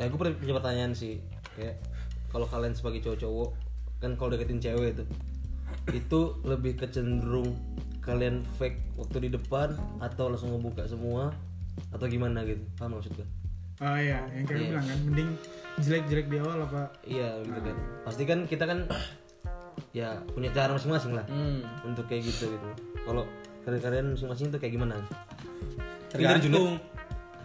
[0.00, 1.20] Ya gue punya pertanyaan sih.
[1.52, 1.76] Kayak
[2.32, 3.50] kalau kalian sebagai cowok-cowok
[4.00, 5.04] kan kalau deketin cewek itu
[5.92, 7.52] itu lebih kecenderung
[8.00, 11.30] kalian fake waktu di depan atau langsung ngebuka semua
[11.92, 12.64] atau gimana gitu?
[12.80, 13.28] Paham maksud gue
[13.82, 14.70] oh iya yang kayak Iya.
[14.70, 15.30] bilang kan mending
[15.82, 16.82] jelek-jelek di awal apa?
[17.02, 17.76] Iya gitu kan.
[18.06, 18.78] Pasti kan kita kan
[19.92, 21.88] ya punya cara masing-masing lah hmm.
[21.88, 22.68] untuk kayak gitu gitu.
[23.02, 23.24] Kalau
[23.66, 24.94] kalian-kalian masing-masing itu kayak gimana?
[26.12, 26.78] Tergantung.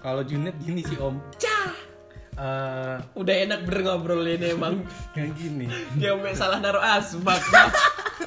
[0.03, 1.17] Kalau Junet gini sih om.
[2.37, 4.85] Eh, udah enak bener ngobrol ini emang.
[5.17, 5.65] Kayak gini.
[5.97, 7.41] Dia sampai salah naruh asbak.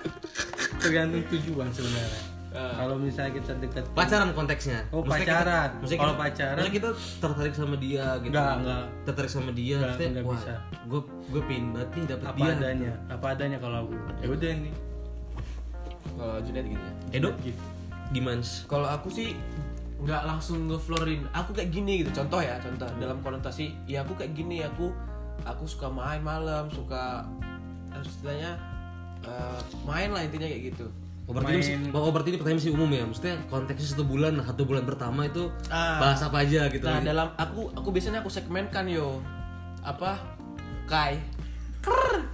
[0.82, 2.74] Tergantung tujuan sebenarnya Ah.
[2.76, 4.82] kalau misalnya kita dekat pacaran konteksnya.
[4.90, 5.68] Oh, Maksudnya pacaran.
[5.70, 6.88] kita, maksudnya Kalau kita- pacaran- maksudnya kita
[7.20, 8.28] tertarik sama dia gitu.
[8.28, 8.84] Enggak, enggak.
[9.06, 10.54] tertarik sama dia Enggak, maksudnya enggak wah bisa.
[10.84, 12.50] gue gue pengen banget nih dapet apa dia.
[12.52, 12.92] adanya.
[13.08, 13.94] Apa adanya kalau aku.
[14.18, 14.74] Ya udah nih.
[16.12, 16.94] Kalau Junet gitu ya.
[17.12, 17.30] Edo?
[17.40, 17.62] Gitu
[18.10, 19.38] gimana kalau aku sih
[20.00, 21.22] nggak langsung ngeflorin.
[21.30, 22.10] Aku kayak gini gitu.
[22.12, 22.90] Contoh ya contoh.
[22.98, 24.66] Dalam konotasi ya aku kayak gini.
[24.66, 24.90] Aku
[25.40, 27.22] aku suka main malam suka
[27.96, 28.58] istilahnya
[29.22, 30.86] eh, main lah intinya kayak gitu
[31.30, 33.02] Oh, berarti, ini, oh, berarti ini pertanyaan masih umum ya.
[33.06, 36.02] Maksudnya konteksnya satu bulan satu bulan pertama itu Ah.
[36.02, 36.82] bahas apa aja gitu.
[36.82, 39.22] Nah dalam aku aku biasanya aku segmenkan yo.
[39.86, 40.18] Apa?
[40.90, 41.22] Kai.
[41.78, 42.26] Krrr.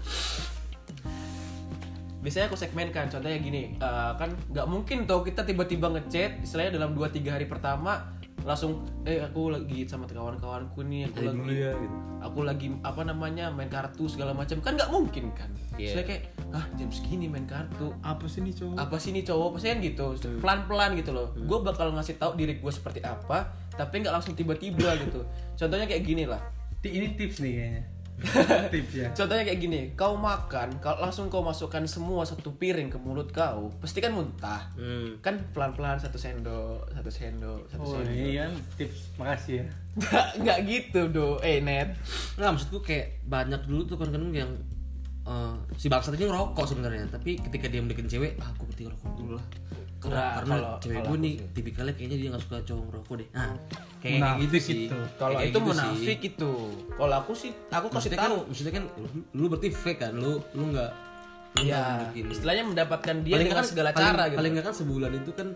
[2.25, 3.07] biasanya aku segmenkan.
[3.07, 8.16] Contohnya gini eh, kan nggak mungkin tuh kita tiba-tiba ngechat istilahnya dalam 2-3 hari pertama
[8.47, 11.97] langsung eh aku lagi sama kawan-kawanku nih aku lagi dulu ya gitu.
[12.23, 14.63] aku lagi apa namanya main kartu segala macam.
[14.63, 15.51] Kan nggak mungkin kan?
[15.75, 15.99] Iya.
[15.99, 16.23] Istilahnya kayak
[16.55, 17.91] ah jam segini main kartu.
[18.07, 18.79] Apa sih nih cowok?
[18.79, 19.49] Apa sih nih cowok?
[19.59, 20.07] Pasti kan gitu
[20.39, 21.35] pelan pelan gitu loh.
[21.35, 25.27] Gue bakal ngasih tahu diri gue seperti apa tapi nggak langsung tiba tiba gitu.
[25.59, 26.39] Contohnya kayak gini lah.
[26.87, 27.96] Ini tips nih kayaknya
[28.73, 32.97] tips ya Contohnya kayak gini, kau makan, kalau langsung kau masukkan semua satu piring ke
[32.97, 34.73] mulut kau, pasti kan muntah.
[34.77, 35.21] Hmm.
[35.21, 38.17] Kan pelan-pelan satu sendok, satu sendok, satu oh sendok.
[38.17, 38.49] iya
[38.81, 41.97] tips makasih ya Nggak, nggak gitu do, eh net.
[42.37, 44.53] Nggak maksudku kayak banyak dulu tuh kan kadang yang
[45.27, 49.11] eh, si bangsat ini ngerokok sebenarnya tapi ketika dia mendekin cewek ah, aku berhenti ngerokok
[49.15, 49.47] dulu lah
[49.97, 53.15] karena, Nah, karena kalau- cewek kalau gue nih tipikalnya kayaknya dia nggak suka cowok ngerokok
[53.17, 53.49] deh nah
[53.97, 54.99] kayak Munafik gitu sih itu.
[55.17, 55.67] Kalau itu gitu sih.
[55.67, 56.53] munafik itu.
[56.93, 58.37] Kalau aku sih, aku kasih maksudnya tahu.
[58.37, 60.91] kan maksudnya kan lu, lu berarti fake kan lu lu nggak
[61.57, 64.37] Iya, istilahnya mendapatkan dia Paling dengan kan- segala paling- cara gitu.
[64.37, 65.49] paling nggak kan sebulan itu kan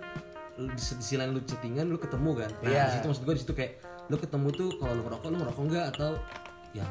[0.56, 2.82] di sisi lain lu chattingan lu ketemu kan nah Iya.
[2.82, 3.72] di situ maksud gue di situ kayak
[4.08, 6.10] lu ketemu tuh kalau lu ngerokok lu ngerokok nggak atau
[6.72, 6.86] ya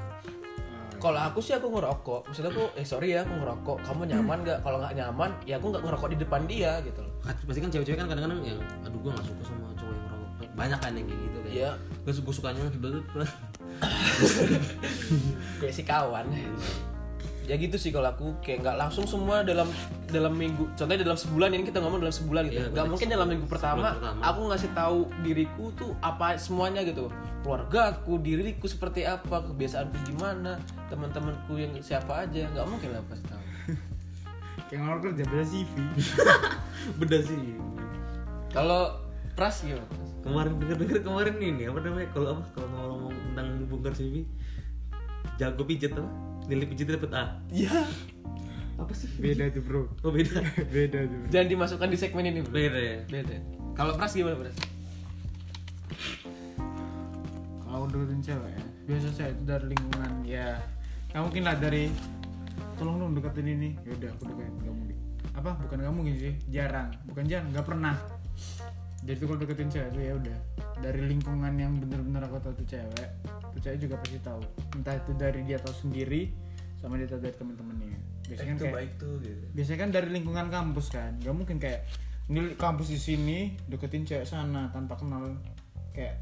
[0.99, 2.27] Kalau aku sih aku ngerokok.
[2.27, 3.77] Maksud aku, eh sorry ya aku ngerokok.
[3.87, 4.59] Kamu nyaman nggak?
[4.61, 7.13] Kalau nggak nyaman, ya aku nggak ngerokok di depan dia gitu loh.
[7.23, 10.79] pasti kan cewek-cewek kan kadang-kadang yang aduh gue gak suka sama cowok yang ngerokok banyak
[10.81, 11.69] kan yang kayak gitu kan Iya.
[12.03, 12.59] gue gue sukanya
[15.61, 16.25] Kayak si kawan.
[17.49, 19.65] Ya gitu sih kalau aku kayak nggak langsung semua dalam
[20.13, 20.69] dalam minggu.
[20.77, 22.61] Contohnya dalam sebulan ini kita ngomong dalam sebulan gitu.
[22.61, 24.21] Iya, Nggak mungkin dalam minggu pertama, pertama.
[24.21, 27.09] aku ngasih tahu diriku tuh apa semuanya gitu.
[27.41, 30.61] Keluarga aku, diriku seperti apa, kebiasaanku gimana,
[30.93, 32.45] teman-temanku yang siapa aja.
[32.53, 33.43] Nggak mungkin lah pasti tahu.
[34.69, 35.73] Kayak ngeluar kerja beda CV.
[37.01, 37.57] beda sih
[38.53, 38.93] Kalau
[39.33, 39.89] pras gimana?
[40.21, 44.27] Kemarin denger-denger kemarin ini apa namanya kalau apa kalau ngomong tentang bongkar CV
[45.39, 46.11] jago pijet apa
[46.49, 47.85] nilai pijetnya dapet A Iya.
[48.75, 49.81] apa sih Beda tuh bro.
[50.01, 50.39] oh beda
[50.75, 51.19] Beda tuh.
[51.29, 52.51] Jangan dimasukkan di segmen ini, Bro.
[52.51, 53.35] beda ya Beda.
[53.71, 54.57] Kalau pras gimana, Pras?
[57.61, 60.57] Kalau deketin cewek ya, biasa saya itu dari lingkungan ya.
[61.11, 61.83] Nggak mungkin lah dari
[62.75, 63.69] tolong dong deketin ini.
[63.85, 64.97] Ya udah aku deketin nggak mungkin.
[65.31, 65.51] Apa?
[65.63, 66.89] Bukan nggak mungkin sih, jarang.
[67.05, 67.95] Bukan jarang, nggak pernah.
[68.99, 70.37] Jadi tuh kalau deketin cewek tuh ya udah
[70.77, 73.09] dari lingkungan yang bener-bener aku tahu tuh cewek,
[73.49, 74.41] tuh cewek juga pasti tahu.
[74.73, 76.31] Entah itu dari dia tahu sendiri
[76.75, 77.99] sama dia tahu dari temen-temennya.
[78.25, 79.45] Biasanya kan kayak tuh gitu.
[79.51, 81.81] biasanya kan dari lingkungan kampus kan nggak mungkin kayak
[82.29, 85.33] ini kampus di sini deketin cewek sana tanpa kenal
[85.91, 86.21] kayak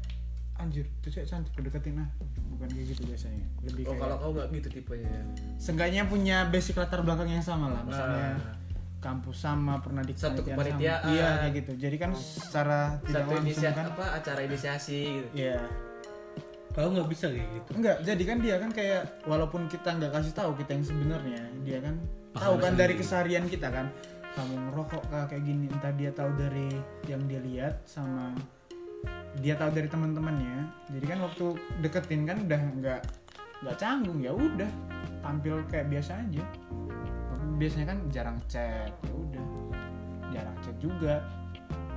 [0.56, 2.08] anjir tuh cewek cantik deketin ah
[2.48, 5.20] bukan kayak gitu biasanya lebih Oh, kayak kalau kau nggak gitu tipenya.
[5.54, 8.56] seenggaknya punya basic latar belakang yang sama lah misalnya Nah.
[8.98, 11.14] Kampus sama pernah di Satu kepanitiaan sama.
[11.14, 11.72] iya kayak gitu.
[11.78, 14.04] Jadi kan secara tidak Satu langsung inisiasi kan apa?
[14.18, 15.28] Acara inisiasi gitu.
[15.38, 15.58] iya.
[16.74, 17.70] Kalau nggak bisa kayak gitu.
[17.78, 21.78] Enggak jadi kan dia kan kayak walaupun kita nggak kasih tahu kita yang sebenarnya dia
[21.82, 21.94] kan
[22.34, 23.86] tahu kan dari keseharian kita kan.
[24.34, 26.68] Kamu ngerokok kah kayak gini entah dia tahu dari
[27.10, 28.34] yang dia lihat sama
[29.38, 30.66] dia tahu dari teman-temannya.
[30.90, 31.46] Jadi kan waktu
[31.82, 33.00] deketin kan udah nggak
[33.62, 34.70] nggak canggung ya udah
[35.18, 36.42] tampil kayak biasa aja
[37.58, 39.44] biasanya kan jarang chat ya udah
[40.30, 41.26] jarang chat juga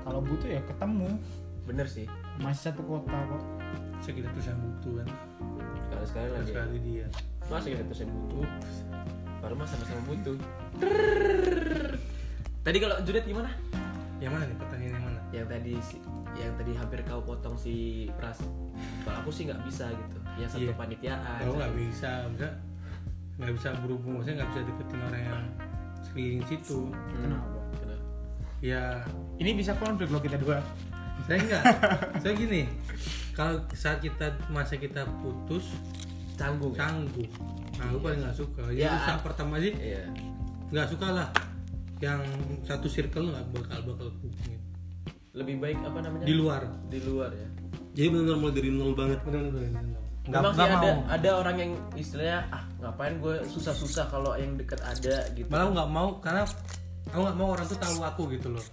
[0.01, 1.09] kalau butuh ya ketemu
[1.61, 2.09] Bener sih.
[2.37, 3.43] masih satu kota kok
[3.95, 5.07] bisa kita tuh butuh kan
[5.91, 6.49] Sekali sekali lagi.
[6.49, 7.05] sekali dia
[7.45, 8.47] Masa kita terus butuh?
[9.37, 10.39] Baru mah sama-sama butuh.
[12.61, 13.51] Tadi kalau Judet gimana?
[14.17, 15.97] yang mana nih pertanyaan yang mana Yang tadi si,
[16.37, 17.73] yang tadi hampir kau potong si
[18.13, 18.37] Pras.
[19.01, 20.17] Kalau aku sih nggak bisa gitu.
[20.37, 20.73] Yang satu Iya.
[20.75, 21.39] panitiaan.
[21.41, 22.53] kalau nggak bisa nggak
[23.37, 25.41] nggak bisa berhubung maksudnya nggak bisa deketin orang yang
[26.01, 26.79] sekeliling situ
[27.13, 28.03] kenapa Kenapa?
[28.59, 28.81] ya
[29.37, 30.59] ini bisa konflik loh kita dua
[31.23, 31.63] saya enggak
[32.21, 32.61] saya gini
[33.31, 35.71] kalau saat kita masa kita putus
[36.33, 36.73] Canggung.
[36.73, 36.89] ya?
[36.89, 37.29] canggung
[37.75, 38.97] nah aku paling nggak suka Ya.
[38.99, 40.05] saat pertama sih Iya.
[40.69, 41.29] nggak suka lah
[41.99, 42.21] yang
[42.61, 44.57] satu circle nggak bakal bakal hubungin
[45.31, 46.25] Lebih baik apa namanya?
[46.25, 47.47] di luar Di luar ya.
[47.93, 49.69] jadi benar-benar mulai dari nol banget benar-benar
[50.31, 50.95] nggak Memang sih ada mau.
[51.05, 55.47] ada orang yang istilahnya ah ngapain gue susah-susah kalau yang deket ada gitu.
[55.51, 56.47] malah nggak mau karena
[57.11, 58.63] aku nggak mau orang tuh tahu aku gitu loh.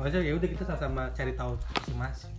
[0.00, 2.32] Makanya ya udah kita sama-sama cari tahu masing-masing.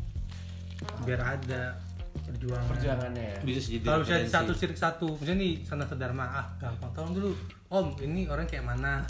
[1.06, 1.78] Biar ada
[2.14, 2.66] perjuangan.
[2.68, 3.38] Perjuangannya ya.
[3.42, 7.32] bisa jadi kalau misalnya satu sirik satu misalnya nih sana sedharma ah gampang tolong dulu.
[7.70, 9.06] Om ini orang kayak mana?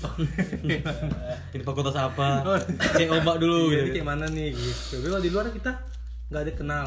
[1.52, 2.42] Ini fakultas apa?
[2.96, 3.94] Cek ombak dulu Iya, ini gitu.
[4.00, 4.96] kayak mana nih gitu.
[4.96, 5.72] Tapi kalau di luar kita
[6.30, 6.86] nggak ada kenal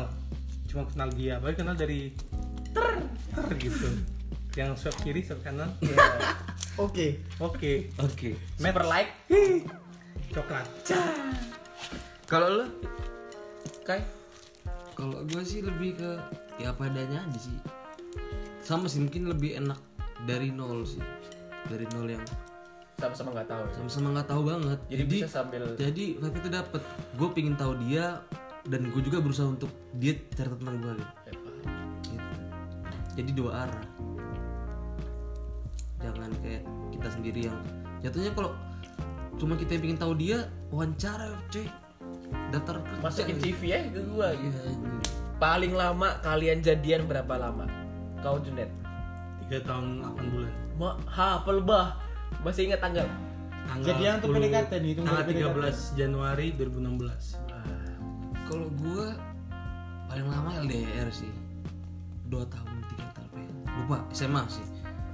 [0.73, 2.09] cuma kenal dia baru kenal dari
[2.73, 2.87] ter
[3.29, 3.87] ter gitu.
[4.53, 5.97] Yang swipe kiri swipe kanan Iya.
[6.85, 7.07] oke.
[7.39, 7.93] Oke.
[7.97, 8.33] Oke.
[8.57, 9.13] Super like.
[10.29, 10.65] coklat.
[12.25, 12.65] Kalau lo
[13.83, 14.01] Kai?
[14.93, 16.09] kalau gue sih lebih ke
[16.57, 17.57] ya apa adanya aja sih.
[18.61, 19.77] Sama sih mungkin lebih enak
[20.23, 21.01] dari nol sih.
[21.65, 22.25] Dari nol yang
[22.95, 23.73] Sama-sama nggak tahu ya.
[23.75, 24.79] sama-sama nggak tahu banget.
[24.87, 26.81] Jadi, bisa sambil jadi waktu itu dapet.
[27.13, 28.21] Gue pingin tahu dia
[28.67, 31.51] dan gue juga berusaha untuk dia cerita tentang gue gitu.
[32.07, 32.29] Gitu.
[33.19, 33.85] jadi dua arah
[36.03, 37.57] jangan kayak kita sendiri yang
[38.03, 38.51] jatuhnya kalau
[39.39, 40.37] cuma kita yang pingin tahu dia
[40.69, 41.67] wawancara cuy
[42.53, 44.53] daftar kerja masukin CV ya ke gua gitu.
[44.53, 44.97] Iya, anjing.
[45.41, 47.65] Paling lama kalian jadian berapa lama?
[48.21, 48.69] Kau Junet?
[49.43, 51.99] tiga tahun 8 bulan Ma, hafal bah.
[52.41, 53.05] Masih ingat tanggal.
[53.67, 55.53] tanggal Jadian tuh 10 PDKT nih, tanggal dari PDKT.
[55.93, 57.52] 13 Januari 2016
[58.53, 59.17] Kalau gua
[60.05, 61.33] paling lama LDR sih.
[62.29, 63.41] Dua tahun, tiga tahun.
[63.41, 63.49] ya?
[63.81, 64.61] Lupa, SMA sih.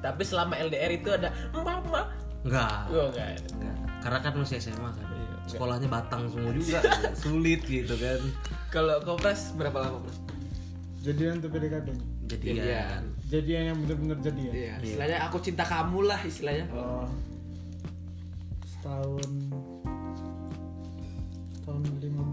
[0.03, 2.11] Tapi selama LDR itu ada mama.
[2.43, 2.91] Enggak.
[2.91, 3.39] Oh enggak.
[3.55, 3.75] Enggak.
[4.03, 5.07] Karena kan masih SMA kan.
[5.07, 6.83] Iya, Sekolahnya Batang semua juga.
[7.23, 8.19] Sulit gitu kan.
[8.75, 10.19] Kalau kopras berapa lama, Pras?
[10.99, 12.07] Jadian tuh PDKT nih.
[12.27, 13.01] Jadian.
[13.31, 14.51] Jadian yang bener-bener jadian.
[14.51, 16.67] Iya, istilahnya aku cinta kamu lah istilahnya.
[16.75, 17.07] Oh.
[18.67, 19.31] Setahun
[21.63, 22.23] tahun lima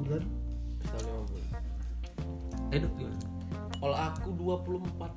[2.75, 3.27] Eh, Dok, gimana?
[3.77, 5.13] Kalau aku 24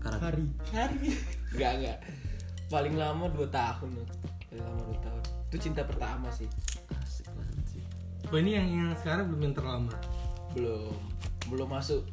[0.00, 0.44] Karena hari.
[0.72, 0.98] hari.
[1.52, 1.98] Enggak, enggak.
[2.72, 3.88] Paling lama 2 tahun.
[3.92, 4.08] loh.
[4.48, 5.22] Paling lama 2 tahun.
[5.52, 6.48] Itu cinta pertama sih.
[7.04, 7.82] asik banget sih.
[8.32, 9.92] oh ini yang yang sekarang belum yang terlama
[10.56, 10.96] Belum.
[11.52, 12.08] Belum masuk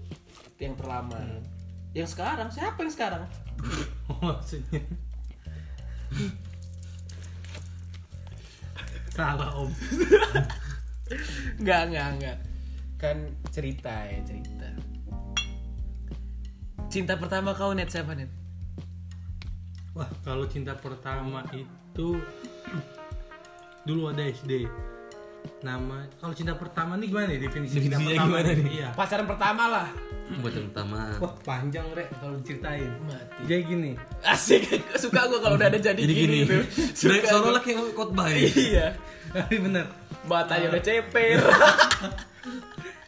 [0.59, 1.15] yang terlama.
[1.95, 3.23] Yang sekarang siapa yang sekarang?
[4.11, 4.83] oh maksudnya
[9.15, 9.67] salah om
[11.59, 12.37] Enggak, enggak, enggak.
[12.99, 13.17] Kan
[13.49, 14.67] cerita ya, cerita.
[16.89, 18.29] Cinta pertama kau net siapa net?
[19.89, 22.15] wah kalau cinta pertama itu
[23.87, 24.63] dulu ada SD
[25.59, 28.65] nama kalau cinta pertama nih gimana nih definisi cinta pertama gimana nih?
[28.69, 29.87] iya Pacaran pertama lah.
[30.39, 30.99] Buat yang pertama.
[31.19, 33.41] wah panjang rek kalau diceritain Mati.
[33.43, 33.91] jadi gini
[34.23, 34.61] Asik,
[35.03, 36.37] suka gua kalau udah ada jadi, Jadi gini.
[36.47, 36.63] tuh.
[36.93, 37.59] Sudah gua.
[37.59, 38.39] kayak khotbah ya.
[38.45, 38.87] Iya.
[39.35, 39.85] Tapi bener
[40.25, 41.37] Matanya udah ceper.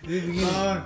[0.01, 0.77] Jadi begini Oh,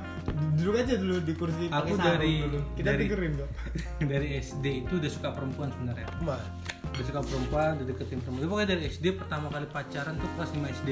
[0.54, 2.60] duduk aja dulu di kursi Aku dari- dulu.
[2.74, 3.50] Kita dari- dengerin kok.
[4.12, 6.48] dari SD itu udah suka perempuan sebenarnya Mati.
[6.90, 10.50] udah suka perempuan udah deketin perempuan Tapi pokoknya dari SD pertama kali pacaran tuh kelas
[10.52, 10.90] 5 SD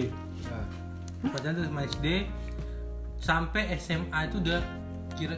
[1.26, 2.08] pacaran tuh 5 SD
[3.18, 4.60] sampai SMA itu udah
[5.14, 5.36] kira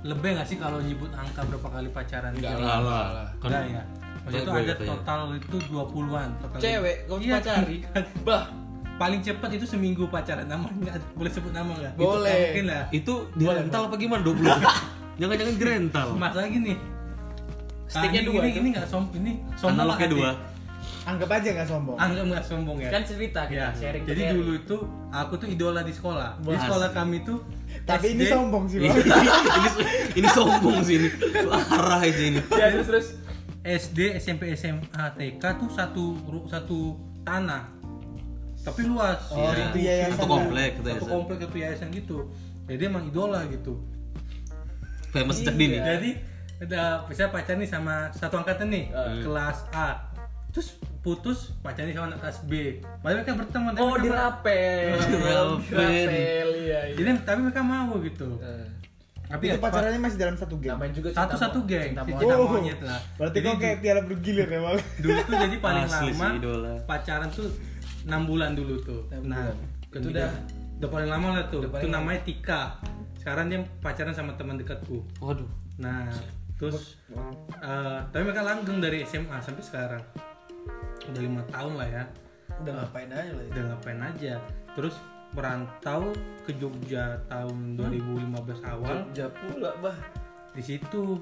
[0.00, 2.80] lebih gak sih kalau nyebut angka berapa kali pacaran Enggak lah.
[2.80, 3.04] lah.
[3.38, 3.82] Enggak ya
[4.20, 7.76] Maksudnya itu ada total itu 20-an total Cewek kau Iya, pacari.
[7.82, 8.04] kan.
[8.20, 8.42] Bah,
[9.00, 12.20] paling cepat itu seminggu pacaran namanya boleh sebut nama nggak Itu Boleh.
[12.20, 14.44] nggak mungkin lah Itu di rental apa gimana 20?
[15.20, 16.08] Jangan-jangan di rental.
[16.14, 16.74] masalah gini
[17.86, 18.58] Sticknya Ah, ini- dua ini itu.
[18.60, 20.30] ini nggak som ini sombong Analognya dua.
[21.02, 21.96] Anggap aja nggak sombong.
[21.96, 24.36] anggap nggak sombong ya kan cerita kita Ya, sharing jadi sharing.
[24.36, 24.76] dulu itu
[25.10, 26.36] aku tuh idola di sekolah.
[26.38, 27.40] Di Wah, sekolah kami tuh
[27.82, 29.70] Tapi ini SD sombong sih, ini, ini,
[30.14, 31.08] ini sombong sih ini.
[31.64, 32.40] Parah sih ini.
[32.50, 33.06] Ya, terus terus.
[33.60, 36.04] SD, SMP, SMA, TK tuh satu
[36.46, 37.79] satu tanah.
[38.60, 39.20] Tapi luas.
[39.28, 39.64] Oh, Iya.
[39.66, 40.12] itu yayasan.
[40.14, 41.10] Satu komplek gitu Satu ya.
[41.10, 42.18] komplek itu yayasan gitu.
[42.66, 43.72] Jadi emang idola gitu.
[45.10, 45.76] Famous sejak dini.
[45.76, 46.10] Jadi
[46.60, 50.06] ada bisa pacar nih sama satu angkatan nih, kelas A.
[50.50, 50.68] Terus
[51.00, 52.52] putus pacarnya sama anak kelas B.
[53.00, 53.70] Padahal mereka berteman.
[53.70, 54.86] tapi Oh, mereka- dirapel.
[55.00, 55.46] Dirapel.
[55.62, 56.80] Dirapel, iya.
[56.84, 56.94] iya.
[56.94, 58.28] Jadi tapi mereka mau gitu.
[58.38, 58.66] Eh,
[59.22, 60.74] Tapi Itu ya, pacarannya masih dalam satu geng.
[60.74, 62.50] namanya juga satu satu geng cinta si cinta Oh.
[62.50, 64.78] monyet lah Berarti Jadi kok kayak piala bergilir ya, Bang.
[64.98, 66.72] dulu tuh jadi paling Asli lama idola.
[66.82, 67.46] pacaran tuh
[68.06, 69.02] enam bulan dulu tuh.
[69.12, 69.56] Enam nah bulan.
[69.90, 70.30] itu Itu udah
[70.80, 71.60] udah paling lama lah tuh.
[71.66, 72.62] Udah itu namanya Tika.
[73.20, 75.04] Sekarang dia pacaran sama teman dekatku.
[75.20, 75.48] Waduh.
[75.80, 76.12] nah
[76.60, 77.00] terus
[77.64, 80.02] eh, tapi mereka langgeng dari SMA sampai sekarang.
[81.08, 82.04] Udah lima tahun lah ya.
[82.60, 83.50] Udah ngapain aja lah ya.
[83.52, 84.34] udah ngapain aja.
[84.76, 84.96] Terus
[85.30, 86.10] merantau
[86.42, 89.06] ke Jogja tahun 2015 awal.
[89.08, 89.96] Jogja pula, Bah.
[90.52, 91.16] di situ.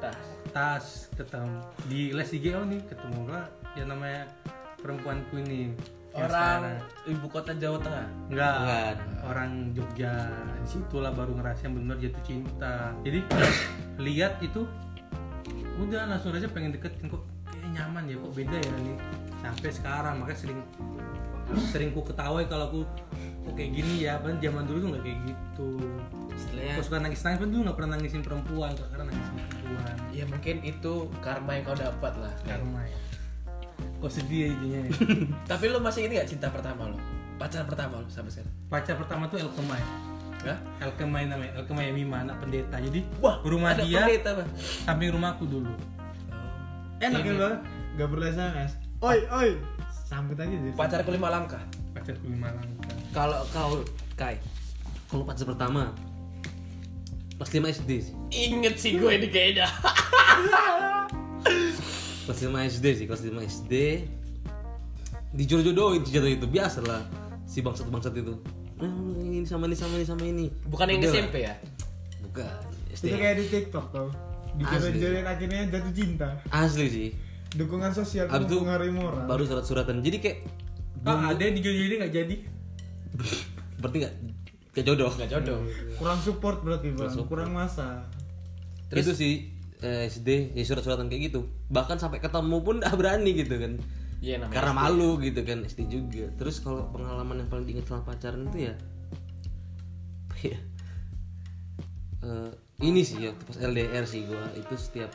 [0.00, 0.16] Tas.
[0.50, 3.46] tas ketemu di les di GO nih ketemu lah.
[3.78, 4.22] Yang namanya
[4.80, 5.76] perempuanku ini
[6.10, 7.06] Orang sekarang.
[7.06, 8.06] ibu kota Jawa Tengah.
[8.26, 8.54] enggak.
[8.58, 8.96] Bukan.
[9.30, 10.14] orang Jogja.
[10.58, 12.90] Di situlah baru ngerasain benar jatuh cinta.
[13.06, 13.20] Jadi
[14.02, 14.66] lihat itu
[15.78, 17.22] udah langsung aja pengen deketin kok.
[17.46, 18.98] Kayak nyaman ya kok beda ya nih
[19.40, 20.60] sampai sekarang makanya sering
[21.72, 22.80] sering ku ketawai kalau aku
[23.46, 24.18] kok kayak gini ya.
[24.18, 25.70] Padahal zaman dulu tuh nggak kayak gitu.
[26.34, 29.94] Istilahnya aku suka nangis nangis dulu nggak pernah nangisin perempuan sekarang nangisin perempuan.
[30.10, 30.92] Ya mungkin itu
[31.22, 32.34] karma yang kau dapat lah.
[32.42, 32.98] karma ya
[34.00, 34.90] kok sedih ya jadinya ya?
[35.52, 36.96] Tapi lu masih ini gak cinta pertama lo?
[37.36, 38.52] Pacar pertama lo sampai sekarang?
[38.66, 39.80] pacar pertama tuh Elkemai
[40.40, 40.58] Hah?
[40.80, 44.30] Elkemai namanya Elkemai Mima anak pendeta jadi Wah, rumah ada dia pendeta,
[44.88, 45.72] samping rumahku dulu
[47.00, 47.56] Enak ya, Bang.
[47.96, 48.76] Gak perlu SMS.
[49.00, 49.50] Oi, oi.
[50.04, 50.72] Sambut aja deh.
[50.76, 51.60] Pacar kelima langkah.
[51.96, 53.80] pacarku lima langkah Kalau kau
[54.14, 54.36] Kai,
[55.08, 55.96] Kalau pacar pertama
[57.40, 58.14] kelas 5 SD sih.
[58.28, 59.64] inget sih gue ini kayaknya.
[62.30, 63.74] Kelas 5 SD sih, kelas 5 SD.
[65.34, 67.02] Dijodoh-jodohin tuh jatuh itu biasa lah
[67.42, 68.38] si bangsat-bangsat itu.
[68.78, 68.86] "Eh,
[69.26, 70.46] ini sama ini sama ini sama ini.
[70.70, 71.18] Bukan yang Udah lah.
[71.18, 71.54] SMP ya?
[72.22, 72.46] Bukan.
[72.86, 73.18] Itu SD.
[73.18, 74.08] kayak di TikTok tau.
[74.54, 76.28] Dijodoh-jodohin akhirnya jatuh cinta.
[76.54, 77.08] Asli sih.
[77.50, 79.26] Dukungan sosial Abis itu mempengaruhi moral.
[79.26, 79.98] baru surat-suratan.
[79.98, 80.38] Jadi kayak
[81.02, 82.36] ah ada yang dijodohin nggak jadi
[83.82, 84.14] berarti nggak
[84.70, 85.10] kayak jodoh.
[85.18, 85.58] Gak jodoh.
[85.98, 87.42] kurang support berarti bang Kurang support.
[87.42, 88.06] kurang masa
[88.86, 89.50] itu sih
[89.82, 91.48] eh, SD ya surat-suratan kayak gitu.
[91.72, 93.76] Bahkan sampai ketemu pun gak berani gitu kan.
[94.20, 94.80] Iya namanya karena SD.
[94.84, 96.26] malu gitu kan SD juga.
[96.36, 98.74] Terus kalau pengalaman yang paling diingat selama pacaran itu ya
[100.40, 100.56] ya?
[102.20, 102.50] Eh,
[102.84, 104.44] ini sih waktu pas LDR sih gua.
[104.56, 105.12] Itu setiap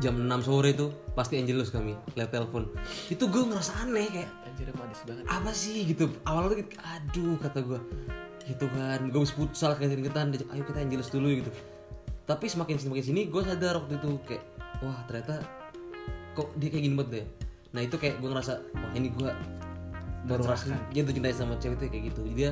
[0.00, 2.66] jam 6 sore itu pasti Angelus kami lewat telepon.
[3.12, 5.24] Itu gue ngerasa aneh kayak Anjir manis banget.
[5.28, 5.84] apa sih?
[5.84, 6.08] gitu.
[6.24, 7.80] Awalnya gitu, aduh kata gue
[8.42, 10.34] gitu kan gue habis futsal kayak ketan.
[10.50, 11.50] Ayo kita Angelus dulu gitu
[12.22, 14.44] tapi semakin semakin sini gue sadar waktu itu kayak
[14.82, 15.42] wah ternyata
[16.38, 17.26] kok dia kayak gini banget deh.
[17.74, 19.30] Nah itu kayak gue ngerasa wah ini gue
[20.30, 20.64] baru ngerasa
[20.94, 22.20] jatuh cinta sama cewek itu kayak gitu.
[22.32, 22.50] Dia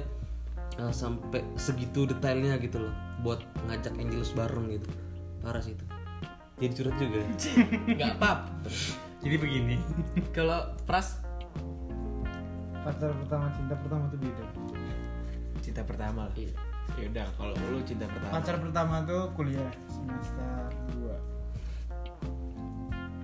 [0.83, 3.41] uh, sampai segitu detailnya gitu loh buat
[3.71, 4.91] ngajak Angelus bareng gitu.
[5.41, 5.85] Parah sih itu.
[6.61, 7.21] Jadi curhat juga?
[7.97, 8.31] Enggak apa.
[9.25, 9.77] jadi begini.
[10.37, 11.21] Kalau Pras?
[12.81, 14.45] Pacar pertama cinta pertama tuh beda.
[15.61, 16.35] Cinta pertama lah.
[16.37, 16.70] Iya.
[17.01, 18.33] Ya udah, kalau lu cinta pertama.
[18.35, 21.09] pacar pertama tuh kuliah semester 2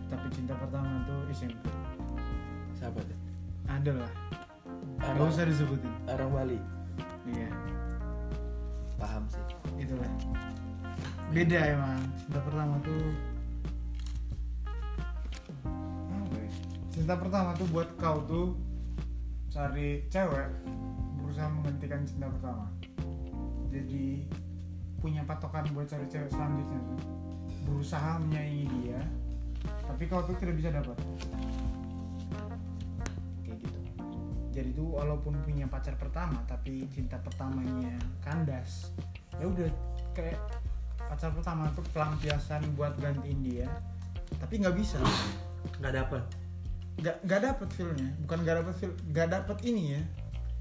[0.07, 1.61] tapi cinta pertama tuh SMP
[2.73, 3.19] Siapa tuh?
[3.67, 4.13] ada lah
[4.97, 6.59] Gak usah disebutin Orang Bali.
[7.27, 7.53] iya
[8.97, 9.45] Paham sih.
[9.77, 10.09] itulah
[11.29, 12.97] beda emang cinta pertama tuh
[16.33, 16.49] ya?
[16.89, 18.57] cinta pertama tuh buat kau tuh
[19.49, 20.49] cari cewek
[21.19, 22.71] berusaha menggantikan cinta pertama
[23.77, 24.25] jadi
[24.97, 27.01] punya patokan buat cari cewek selanjutnya tuh.
[27.69, 29.01] Berusaha menyayangi dia
[29.67, 30.97] tapi kau tuh tidak bisa dapat.
[33.43, 33.81] Kayak gitu.
[34.55, 38.95] Jadi tuh walaupun punya pacar pertama tapi cinta pertamanya kandas
[39.37, 39.69] ya udah
[40.17, 40.41] kayak
[40.97, 43.69] pacar pertama tuh pelampiasan buat gantiin dia
[44.41, 44.99] tapi nggak bisa.
[45.83, 46.23] Nggak dapet.
[46.97, 48.11] Nggak nggak dapet feelnya.
[48.25, 50.03] Bukan nggak dapet feel nggak dapet ini ya.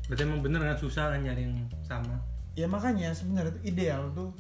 [0.06, 4.32] Berarti emang bener kan susah kan nyari yang sama ya makanya sebenarnya tuh ideal tuh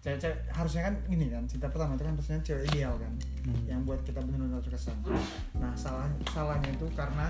[0.00, 3.12] cewek-cewek harusnya kan ini kan cinta pertama itu kan harusnya cewek ideal kan
[3.42, 3.58] Hmm.
[3.66, 4.94] yang buat kita benar-benar terkesan
[5.56, 7.26] nah salah salahnya itu karena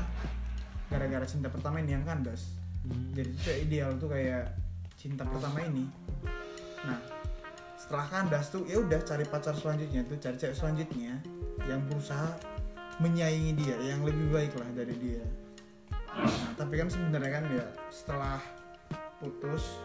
[0.86, 3.14] gara-gara cinta pertama ini yang kandas Hmm.
[3.14, 4.52] jadi cewek ideal tuh kayak
[4.98, 5.86] cinta pertama ini
[6.82, 6.98] nah
[7.74, 11.16] setelah kandas tuh ya udah cari pacar selanjutnya tuh cari cewek selanjutnya
[11.64, 12.28] yang berusaha
[12.98, 15.22] menyaingi dia yang lebih baik lah dari dia
[16.12, 18.36] nah tapi kan sebenarnya kan ya setelah
[19.16, 19.78] putus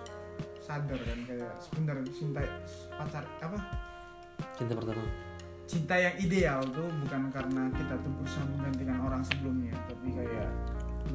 [0.67, 2.43] sadar kan kayak sebenarnya cinta
[2.99, 3.57] pacar apa?
[4.59, 5.03] Cinta pertama.
[5.63, 10.51] Cinta yang ideal tuh bukan karena kita tuh berusaha menggantikan orang sebelumnya tapi kayak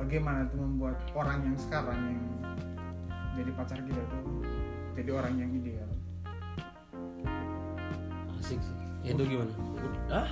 [0.00, 2.22] bagaimana tuh membuat orang yang sekarang yang
[3.36, 4.40] jadi pacar kita tuh
[4.96, 5.90] jadi orang yang ideal.
[8.40, 8.76] Asik sih.
[9.04, 9.52] Edo gimana?
[10.08, 10.28] Hah?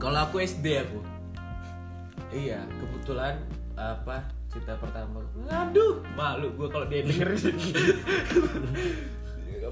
[0.00, 1.00] Kalau aku SD aku.
[2.32, 3.36] Iya, kebetulan
[3.76, 5.24] apa cinta pertama.
[5.48, 7.32] Aduh, malu gue kalau dia denger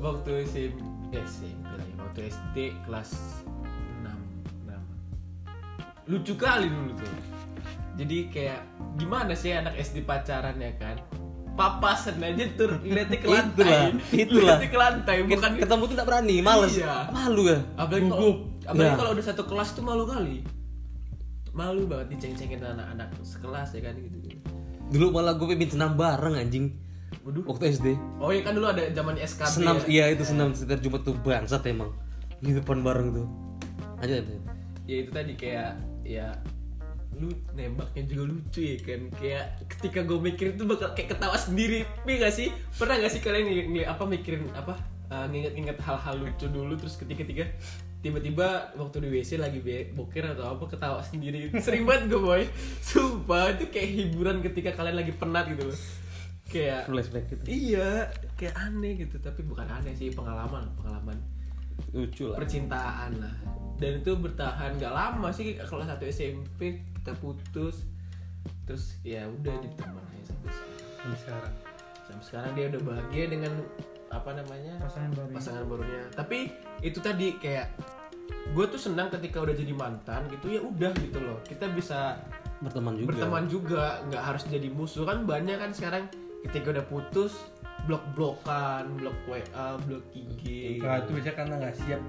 [0.00, 1.68] waktu SMP, eh, SMP
[2.00, 2.56] waktu SD
[2.88, 3.10] kelas
[4.00, 4.08] 6,
[4.64, 6.08] 6.
[6.08, 7.12] Lucu kali dulu tuh.
[8.00, 8.64] Jadi kayak
[8.96, 10.96] gimana sih anak SD pacaran ya kan?
[11.52, 13.60] Papasan aja tur ngeliatnya ke lantai.
[13.60, 13.84] Itulah,
[14.16, 14.56] itulah.
[14.56, 17.12] Ngeliatnya ke lantai, bukan ketemu tuh gak berani males Iya.
[17.12, 18.30] malu ya apalagi kalau
[18.64, 18.96] apalagi Ya.
[18.96, 20.40] kalau udah satu kelas tuh malu kali
[21.50, 24.29] malu banget diceng-cengin anak-anak sekelas ya kan gitu, gitu.
[24.90, 26.74] Dulu malah gue pengen senam bareng anjing.
[27.20, 27.42] Waduh.
[27.42, 29.86] waktu SD oh iya kan dulu ada zaman SKB senam ya.
[29.90, 31.90] iya itu senam setiap Jumat tuh bangsat emang.
[32.38, 33.26] Di depan bareng tuh.
[34.00, 34.34] Aja itu
[34.88, 36.34] ya itu tadi kayak ya
[37.14, 39.00] lu nembaknya juga lucu ya kan?
[39.18, 41.84] Kayak ketika gue mikir itu bakal kayak ketawa sendiri.
[42.06, 42.48] Iya gak sih?
[42.78, 44.78] Pernah gak sih kalian ng- ng- apa mikirin apa
[45.10, 47.44] uh, nginget-nginget hal-hal lucu dulu terus ketika ketika
[48.00, 49.60] tiba-tiba waktu di WC lagi
[49.92, 51.52] boker atau apa ketawa sendiri.
[51.60, 52.42] Sering banget gue boy.
[52.80, 55.78] Sumpah itu kayak hiburan ketika kalian lagi penat gitu loh
[56.50, 57.42] kayak flashback gitu.
[57.46, 59.16] iya kayak aneh gitu.
[59.22, 61.16] Tapi bukan aneh sih pengalaman pengalaman
[61.94, 62.36] lucu lah.
[62.42, 63.34] percintaan lah.
[63.80, 67.86] Dan itu bertahan gak lama sih kalau satu SMP kita putus.
[68.66, 71.54] Terus ya udah diteman aja sampai sekarang.
[72.04, 73.52] Sampai sekarang dia udah bahagia dengan
[74.10, 74.74] apa namanya?
[74.82, 76.02] Pasangan baru pasangan barunya.
[76.12, 76.38] Tapi
[76.82, 77.70] itu tadi kayak
[78.50, 81.38] gue tuh senang ketika udah jadi mantan gitu ya udah gitu loh.
[81.46, 82.18] Kita bisa
[82.60, 83.08] berteman juga.
[83.14, 85.06] berteman juga nggak harus jadi musuh.
[85.06, 86.04] Kan banyak kan sekarang
[86.44, 87.38] ketika udah putus
[87.88, 92.02] blok blokan blok WA blok IG Nah, itu biasanya karena nggak siap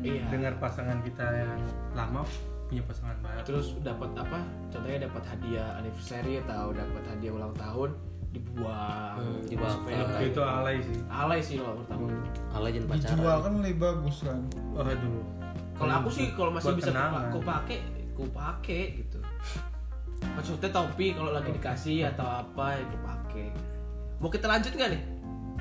[0.00, 0.24] Iya.
[0.32, 1.60] dengar pasangan kita yang
[1.92, 2.24] lama
[2.66, 3.44] punya pasangan baru.
[3.44, 4.40] terus dapat apa?
[4.72, 7.90] Contohnya dapat hadiah anniversary atau dapat hadiah ulang tahun
[8.30, 9.14] dibuang.
[9.18, 9.74] Hmm, dibakar.
[9.74, 10.98] Supaya- itu alay sih.
[11.10, 12.06] alay sih lo pertama.
[12.54, 13.10] Ala jangan pacaran.
[13.14, 14.40] Dijual kan lebih bagus kan?
[14.74, 15.24] Oh aduh.
[15.80, 17.78] kalau aku sih kalau masih bisa aku pakai
[18.12, 19.18] aku pakai gitu.
[20.36, 23.46] Maksudnya topi kalau lagi dikasih atau apa ya aku pakai.
[24.20, 25.02] Mau kita lanjut nggak nih?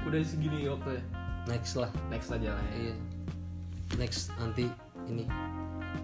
[0.03, 0.99] Udah segini waktunya
[1.47, 1.89] next lah.
[2.11, 2.91] Next aja lah ya.
[2.91, 2.95] Iya.
[3.95, 4.67] Next nanti
[5.07, 5.23] ini.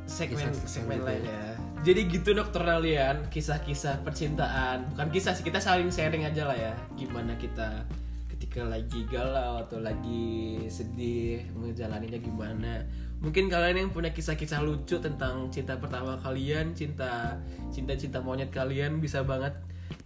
[0.07, 1.53] Segmen segmen gitu lain ya.
[1.85, 4.89] Jadi gitu nokturnalian, kisah-kisah percintaan.
[4.89, 6.73] Bukan kisah sih, kita saling sharing aja lah ya.
[6.97, 7.85] Gimana kita
[8.33, 12.81] ketika lagi galau atau lagi sedih menjalaninya gimana.
[13.21, 17.37] Mungkin kalian yang punya kisah-kisah lucu tentang cinta pertama kalian, cinta
[17.69, 19.53] cinta-cinta monyet kalian bisa banget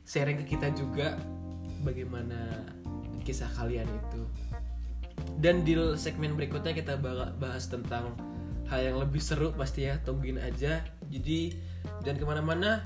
[0.04, 1.16] sharing ke kita juga
[1.88, 2.60] bagaimana
[3.24, 4.22] kisah kalian itu.
[5.40, 8.20] Dan di segmen berikutnya kita ba- bahas tentang
[8.68, 10.84] hal yang lebih seru pasti ya tungguin aja.
[11.10, 11.69] Jadi
[12.02, 12.80] dan ke mana-mana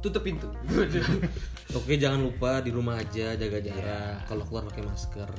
[0.00, 0.48] tutup pintu.
[1.78, 5.30] oke jangan lupa di rumah aja jaga jarak kalau keluar pakai masker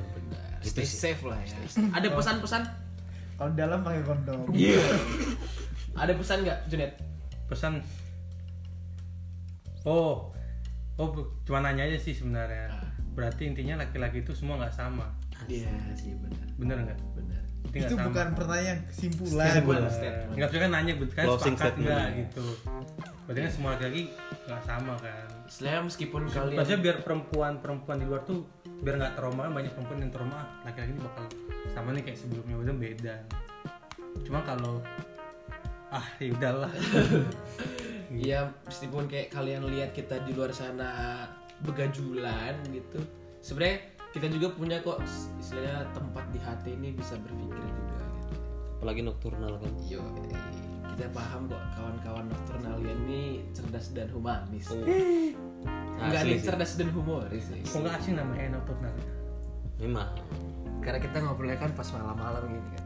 [0.60, 1.54] Stay safe lah ya.
[1.94, 2.62] Ada pesan-pesan?
[3.38, 4.42] Kalau dalam pakai kondom.
[4.50, 4.82] Iya.
[6.02, 6.92] Ada pesan nggak Junet?
[7.46, 7.78] pesan
[9.86, 10.34] oh
[10.98, 11.08] oh
[11.46, 12.74] cuma nanya aja sih sebenarnya
[13.14, 15.14] berarti intinya laki-laki itu semua nggak sama
[15.46, 16.42] Iya sih benar.
[16.58, 17.42] bener nggak Benar.
[17.76, 18.06] Berarti Itu sama.
[18.08, 19.46] bukan pertanyaan, kesimpulan.
[19.52, 19.82] Kesimpulan.
[19.92, 20.36] Statement.
[20.36, 22.46] nggak bisa kan nanya kan Closing sepakat nggak gitu
[23.26, 24.02] berarti kan semua laki-laki
[24.46, 29.14] nggak sama kan Istilahnya meskipun kalian maksudnya biar perempuan perempuan di luar tuh biar nggak
[29.18, 31.24] trauma banyak perempuan yang trauma ah, laki-laki ini bakal
[31.74, 33.14] sama nih kayak sebelumnya udah beda
[34.22, 34.78] cuma kalau
[35.90, 36.70] ah ya udahlah
[38.06, 41.26] Iya, meskipun kayak kalian lihat kita di luar sana
[41.66, 43.02] begajulan gitu.
[43.42, 45.02] Sebenarnya kita juga punya kok
[45.40, 48.34] istilahnya tempat di hati ini bisa berpikir juga gitu.
[48.78, 50.02] apalagi nokturnal kan Yo,
[50.96, 54.66] kita paham kok kawan-kawan nokturnalian ini cerdas dan humanis.
[55.96, 56.46] Enggak Asli nih sih.
[56.48, 57.60] cerdas dan humoris sih.
[57.64, 58.92] kok nggak asing namanya nocturnal
[59.80, 60.08] memang
[60.80, 62.84] Karena kita ngobrolnya kan pas malam-malam gitu kan.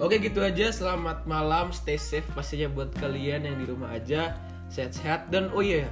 [0.00, 4.32] Oke gitu aja, selamat malam, stay safe pastinya buat kalian yang di rumah aja,
[4.72, 5.90] sehat-sehat dan oh iya,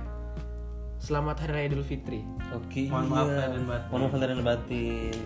[0.99, 2.21] selamat hari raya Idul Fitri.
[2.51, 3.37] oke Mohon maaf iya.
[3.39, 3.89] lahir dan batin.
[3.91, 5.17] mohon maaf lahir dan batin